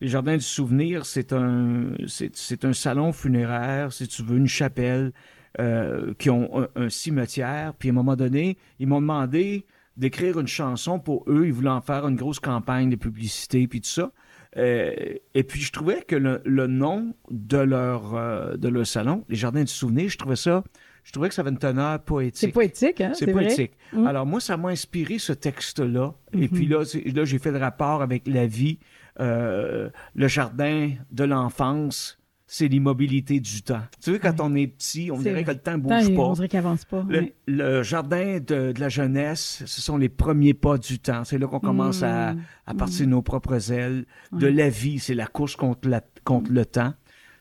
[0.01, 5.13] les Jardins du Souvenir, c'est un, c'est, un salon funéraire, si tu veux, une chapelle,
[5.61, 7.73] euh, qui ont un, cimetière.
[7.75, 9.65] Puis à un moment donné, ils m'ont demandé
[9.97, 11.47] d'écrire une chanson pour eux.
[11.47, 14.11] Ils voulaient en faire une grosse campagne de publicité, puis tout ça.
[14.57, 14.93] Euh,
[15.35, 19.73] et puis je trouvais que le, nom de leur, de leur salon, les Jardins du
[19.73, 20.65] Souvenir, je trouvais ça,
[21.07, 22.41] je trouvais que ça avait une teneur poétique.
[22.41, 23.13] C'est poétique, hein?
[23.15, 23.45] C'est vrai?
[23.47, 23.73] poétique.
[23.93, 24.07] Mm.
[24.09, 26.13] Alors moi, ça m'a inspiré ce texte-là.
[26.33, 26.49] Et Mhm.
[26.49, 26.83] puis là,
[27.15, 28.81] là j'ai fait le rapport avec la vie.
[29.21, 33.83] Euh, le jardin de l'enfance, c'est l'immobilité du temps.
[34.03, 35.45] Tu sais, quand on est petit, on dirait vrai.
[35.45, 36.35] que le temps bouge on pas.
[36.35, 37.05] dirait qu'il avance pas.
[37.47, 41.25] Le, jardin de, de la jeunesse, ce sont les premiers pas du temps.
[41.25, 42.43] C'est là qu'on commence à, Mm.
[42.67, 44.07] à partir de nos propres ailes.
[44.33, 46.95] De la vie, c'est la course contre, la, contre le temps.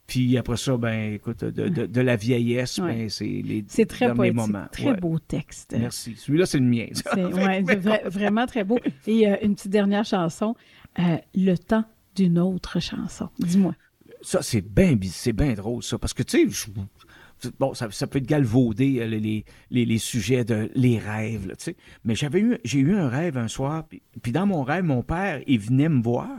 [0.08, 2.93] Puis après ça, ben écoute, de, de, de la vieillesse, Ouais.
[2.95, 4.36] ben, c'est les C'est très derniers poétique.
[4.38, 4.68] moments.
[4.72, 4.97] Très Ouais.
[4.99, 5.76] beau texte.
[5.78, 6.16] Merci.
[6.16, 6.86] Celui-là, c'est le mien.
[6.93, 8.78] C'est ouais, c'est vra- vraiment très beau.
[9.08, 10.56] Et euh, une petite dernière chanson,
[10.99, 11.86] euh, Le temps
[12.16, 13.30] d'une autre chanson.
[13.39, 13.74] Dis-moi.
[14.22, 15.97] Ça, c'est bien c'est bien drôle, ça.
[15.97, 16.72] Parce que, tu sais,
[17.60, 21.64] bon, ça, ça peut être galvaudé, euh, les, les, les sujets de les rêves, tu
[21.66, 21.76] sais.
[22.03, 25.01] Mais j'avais eu, j'ai eu un rêve un soir, puis, puis dans mon rêve, mon
[25.03, 26.30] père, il venait me voir,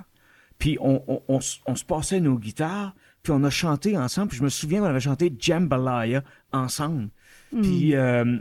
[0.58, 2.94] puis on, on, on, s- on se passait nos guitares,
[3.26, 6.22] puis on a chanté ensemble, puis je me souviens qu'on avait chanté Jambalaya
[6.52, 7.08] ensemble.
[7.50, 8.38] Puis, euh,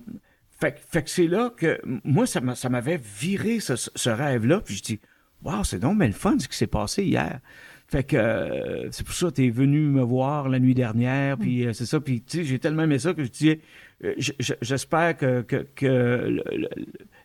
[0.60, 4.10] fait, que- fait que c'est là que, moi, ça m'a- ça m'avait viré ce, ce
[4.12, 5.00] rêve-là, puis je dis,
[5.44, 7.40] Waouh, c'est donc mais le fun ce qui s'est passé hier.
[7.88, 11.38] Fait que euh, c'est pour ça que tu es venu me voir la nuit dernière,
[11.38, 12.00] puis euh, c'est ça.
[12.00, 13.60] Puis tu sais, j'ai tellement aimé ça que je disais,
[14.04, 14.14] euh,
[14.62, 16.44] j'espère que, que, que le-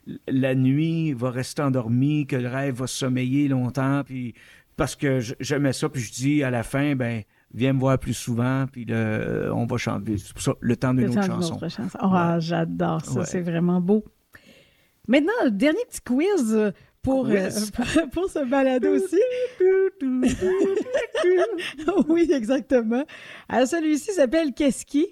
[0.06, 4.34] le- la nuit va rester endormie, que le rêve va sommeiller longtemps, puis
[4.76, 7.22] parce que j'aimais ça, puis je dis à la fin, ben
[7.52, 10.18] viens me voir plus souvent, puis le- on va chanter.
[10.18, 11.58] C'est pour ça, le temps d'une Le autre chanson.
[11.68, 11.98] chanson.
[12.00, 13.20] Ah, j'adore ça.
[13.20, 13.26] Ouais.
[13.26, 14.04] C'est vraiment beau.
[15.08, 16.72] Maintenant, le dernier petit quiz
[17.02, 17.72] pour, Quiz.
[17.80, 19.18] euh, pour ce balado aussi.
[22.08, 23.04] oui, exactement.
[23.48, 25.06] Alors, celui-ci s'appelle Qu'est-ce qui?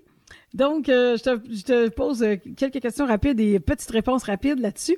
[0.55, 2.25] Donc, euh, je, te, je te pose
[2.57, 4.97] quelques questions rapides et petites réponses rapides là-dessus.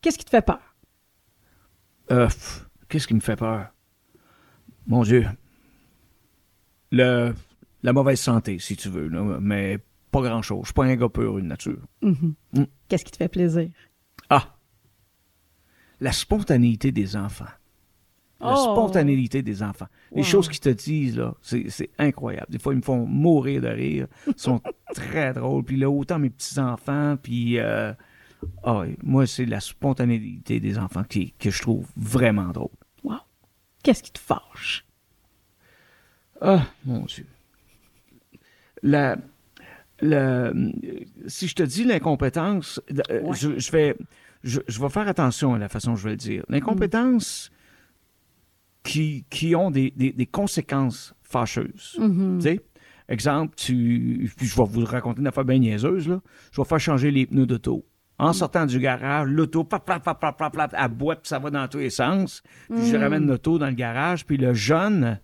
[0.00, 0.60] Qu'est-ce qui te fait peur?
[2.10, 2.28] Euh,
[2.88, 3.68] Qu'est-ce qui me fait peur?
[4.86, 5.26] Mon Dieu.
[6.90, 7.34] Le,
[7.82, 9.78] la mauvaise santé, si tu veux, là, mais
[10.10, 10.60] pas grand-chose.
[10.62, 11.80] Je suis pas un gars peureux de nature.
[12.02, 12.34] Mhm.
[12.54, 12.62] Mm.
[12.88, 13.68] Qu'est-ce qui te fait plaisir?
[14.30, 14.56] Ah!
[16.00, 17.44] La spontanéité des enfants.
[18.40, 18.72] La Oh!
[18.72, 19.88] spontanéité des enfants.
[20.12, 22.46] Les choses qu'ils te disent, là, c'est c'est incroyable.
[22.50, 24.06] Des fois, ils me font mourir de rire.
[24.28, 24.62] Ils sont
[24.94, 25.64] très drôles.
[25.64, 27.58] Puis là, autant mes petits-enfants, puis...
[27.58, 27.92] euh,
[28.62, 32.70] ah oui, moi, c'est la spontanéité des enfants qui, que je trouve vraiment drôle.
[33.02, 33.16] Wow.
[33.82, 34.86] Qu'est-ce qui te fâche?
[36.40, 37.26] Ah, mon Dieu.
[38.82, 39.16] La,
[40.00, 40.52] la-
[41.26, 42.80] si je te dis l'incompétence,
[43.10, 43.36] euh, Ouais.
[43.36, 43.96] je, je vais,
[44.44, 46.44] je, je vais faire attention à la façon dont je vais le dire.
[46.48, 47.50] L'incompétence
[48.84, 51.96] qui, qui ont des, des- des conséquences fâcheuses.
[51.98, 52.38] Mhm.
[52.38, 52.60] Tu sais,
[53.08, 56.20] exemple, tu, puis je vais vous raconter une affaire bien niaiseuse, là.
[56.52, 57.84] Je vais faire changer les pneus d'auto.
[58.20, 61.90] En sortant du garage, l'auto, pap, pap, elle boite, puis ça va dans tous les
[61.90, 62.42] sens.
[62.68, 65.20] Puis je ramène l'auto dans le garage, puis le jeune,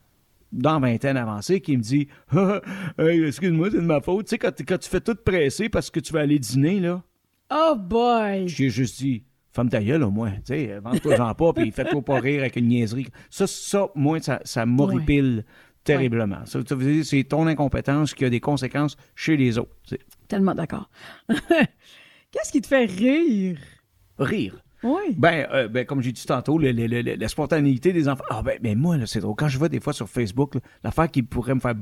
[0.55, 2.61] dans vingtaine avancée, qui me dit Ah,
[2.99, 4.27] hey, Excuse-moi, c'est de ma faute.
[4.27, 7.03] Tu sais, quand, quand tu fais tout presser parce que tu vas aller dîner, là,
[7.51, 8.49] Oh boy!
[8.49, 10.33] j'ai juste dit Femme ta gueule, au moins.
[10.33, 13.07] Tu sais, vente-toi-en pas, puis fais-toi pas rire avec une niaiserie.
[13.31, 15.45] Ça, ça moi, ça, ça m'horripile
[15.85, 16.45] terriblement.
[16.47, 19.77] Ça, ça veut dire c'est ton incompétence qui a des conséquences chez les autres.
[19.87, 20.01] tu sais.
[20.27, 20.91] Tellement d'accord.
[21.29, 23.59] Qu'est-ce qui te fait rire?
[24.19, 24.64] Rire.
[24.85, 25.15] Oui.
[25.17, 28.25] Ben, euh, ben, comme j'ai dit tantôt, le- le- le- la spontanéité des enfants.
[28.31, 29.35] Ah, ben, ben moi, c'est drôle.
[29.37, 30.55] Quand je vois des fois sur Facebook,
[30.85, 31.75] l'affaire qui pourrait me faire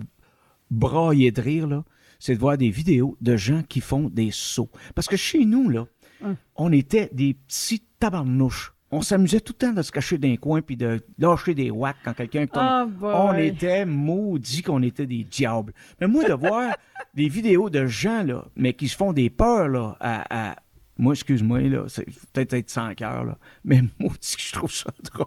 [0.70, 1.84] brailler de rire, là,
[2.18, 4.70] c'est de voir des vidéos de gens qui font des sauts.
[4.94, 5.86] Parce que chez nous, là,
[6.24, 6.36] Hum.
[6.56, 8.72] on était des petits tabarnouches.
[8.94, 11.70] On s'amusait tout le temps de se cacher dans un coin puis de lâcher des
[11.70, 12.62] whacks quand quelqu'un tombe.
[12.62, 13.10] Ah, boy.
[13.14, 15.72] on était maudits qu'on était des diables.
[16.00, 16.76] Mais moi, de voir
[17.14, 20.56] des vidéos de gens, là, mais qui se font des peurs, là, à, à-
[20.98, 24.90] moi, excuse-moi, là, c'est peut-être être sans cœur, là, mais maudit que je trouve ça
[25.12, 25.26] drôle.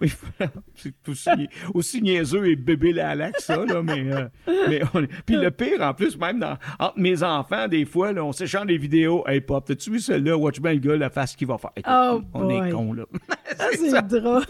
[0.00, 0.12] Oui,
[0.74, 5.36] c'est aussi, aussi niaiseux et bébé la que ça, là, mais, euh, mais on Puis
[5.36, 8.78] le pire, en plus, même dans, entre mes enfants, des fois, là, on s'échange des
[8.78, 9.26] vidéos.
[9.26, 10.36] Hey, pop, t'as-tu vu celle-là?
[10.36, 11.72] Watch bien le gars, la face qu'il va faire.
[11.86, 13.04] Oh on est con, là.
[13.58, 14.44] Ah, c'est drôle.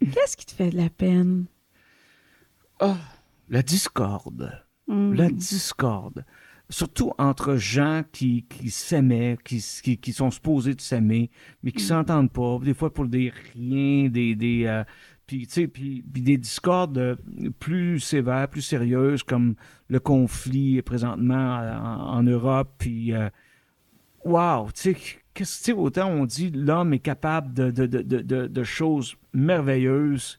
[0.00, 1.44] Qu'est-ce qui te fait de la peine?
[3.48, 4.50] La discorde.
[4.86, 5.12] Hmm.
[5.12, 6.24] La discorde.
[6.70, 11.28] Surtout entre gens qui, qui s'aimaient, qui, qui, qui sont supposés de s'aimer,
[11.62, 14.34] mais qui s'entendent pas, des fois pour des riens, des.
[14.36, 14.84] des euh,
[15.26, 17.16] puis, tu sais, puis, puis des discordes euh,
[17.60, 19.54] plus sévères, plus sérieuses, comme
[19.88, 22.72] le conflit présentement en, en Europe.
[22.78, 23.28] Puis, euh,
[24.24, 24.96] wow, tu sais,
[25.34, 30.38] qu'est-ce autant on dit l'homme est capable de, de, de, de, de- de choses merveilleuses,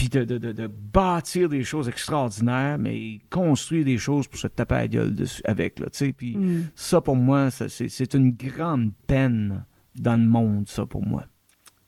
[0.00, 4.46] puis de, de, de, de bâtir des choses extraordinaires, mais construire des choses pour se
[4.46, 6.12] taper la gueule dessus, avec, là, tu sais.
[6.14, 6.62] Puis Hmm.
[6.74, 9.62] ça, pour moi, ça, c'est, c'est une grande peine
[9.96, 11.26] dans le monde, ça, pour moi.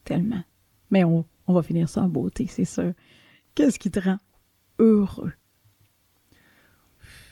[0.05, 0.45] Tellement.
[0.91, 2.93] Mais on, on va finir ça en beauté, c'est sûr.
[3.55, 4.19] Qu'est-ce qui te rend
[4.79, 5.33] heureux?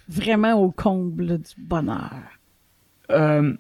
[0.09, 2.23] Vraiment au comble du bonheur.
[3.11, 3.55] Euh,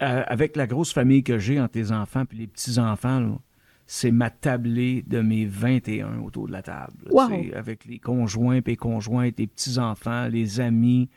[0.00, 3.38] euh, avec la grosse famille que j'ai entre les enfants puis les petits-enfants, là,
[3.86, 6.94] c'est ma tablée de mes 21 autour de la table.
[7.10, 7.30] Wow.
[7.54, 11.08] Avec les conjoints les conjointes, les petits-enfants, les amis.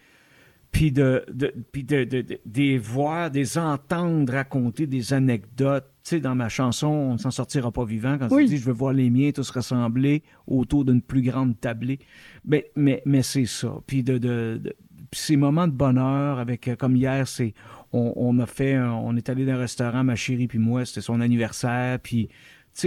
[0.72, 5.85] Puis de, de, puis de, de, de- des voir, des entendre raconter des anecdotes.
[6.03, 8.44] Tu sais, dans ma chanson, on ne s'en sortira pas vivant quand Oui.
[8.44, 11.99] tu dis je veux voir les miens tous ressembler autour d'une plus grande tablée.
[12.45, 13.76] Mais, mais, mais c'est ça.
[13.88, 14.76] Puis de, de, de-
[15.10, 17.53] puis ces moments de bonheur avec, euh, comme hier, c'est,
[17.94, 20.99] on, on a fait, on est allé dans un restaurant, ma chérie puis moi, c'était
[21.02, 22.27] son anniversaire, puis,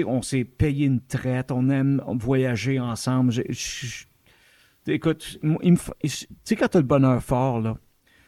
[0.06, 3.32] on s'est payé une traite, on aime voyager ensemble.
[3.32, 3.42] Je-
[5.76, 6.08] fa- tu
[6.44, 7.76] sais, quand t'as le bonheur fort, là,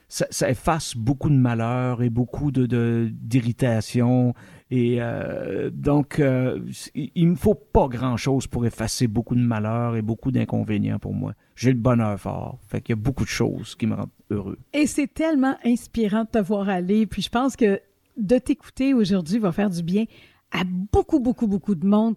[0.09, 4.35] ça, efface beaucoup de malheur et beaucoup de, d'irritation.
[4.69, 6.59] Et euh, donc, euh,
[6.93, 11.33] il, me faut pas grand-chose pour effacer beaucoup de malheur et beaucoup d'inconvénients pour moi.
[11.55, 12.59] J'ai le bonheur fort.
[12.67, 14.59] Fait qu'il y a beaucoup de choses qui me rendent heureux.
[14.73, 17.07] Et c'est tellement inspirant de te voir aller.
[17.07, 17.79] Puis je pense que
[18.17, 20.05] de t'écouter aujourd'hui va faire du bien
[20.53, 22.15] à beaucoup, beaucoup, beaucoup de monde.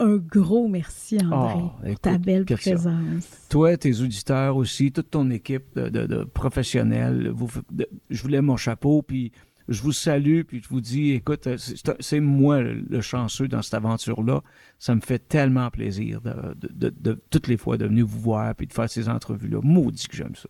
[0.00, 3.46] Un gros merci, André, Oh, pour ta belle présence.
[3.48, 8.28] Toi, tes auditeurs aussi, toute ton équipe de, de- de professionnels, vous, de- je vous
[8.28, 9.30] lève mon chapeau, puis
[9.68, 11.48] je vous salue, puis je vous dis, écoute,
[12.00, 14.42] c'est moi le, le chanceux dans cette aventure-là.
[14.80, 18.18] Ça me fait tellement plaisir de, de- de- de- toutes les fois de venir vous
[18.20, 19.60] voir, puis de faire ces entrevues-là.
[19.62, 20.48] Maudit que j'aime ça.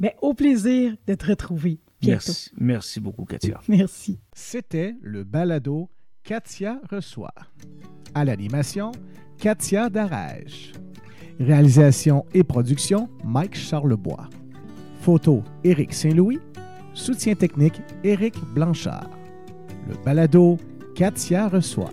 [0.00, 2.24] Mais au plaisir de te retrouver bientôt.
[2.28, 2.50] Merci.
[2.56, 3.60] Merci beaucoup, Katia.
[3.68, 4.18] Merci.
[4.32, 5.90] C'était le balado
[6.24, 7.34] Katia reçoit.
[8.14, 8.92] À l'animation,
[9.38, 10.72] Katia Darège.
[11.38, 14.28] Réalisation et production, Mike Charlebois.
[15.00, 16.38] Photo, Éric Saint-Louis.
[16.92, 19.08] Soutien technique, Éric Blanchard.
[19.88, 20.58] Le balado
[20.94, 21.92] Katia reçoit.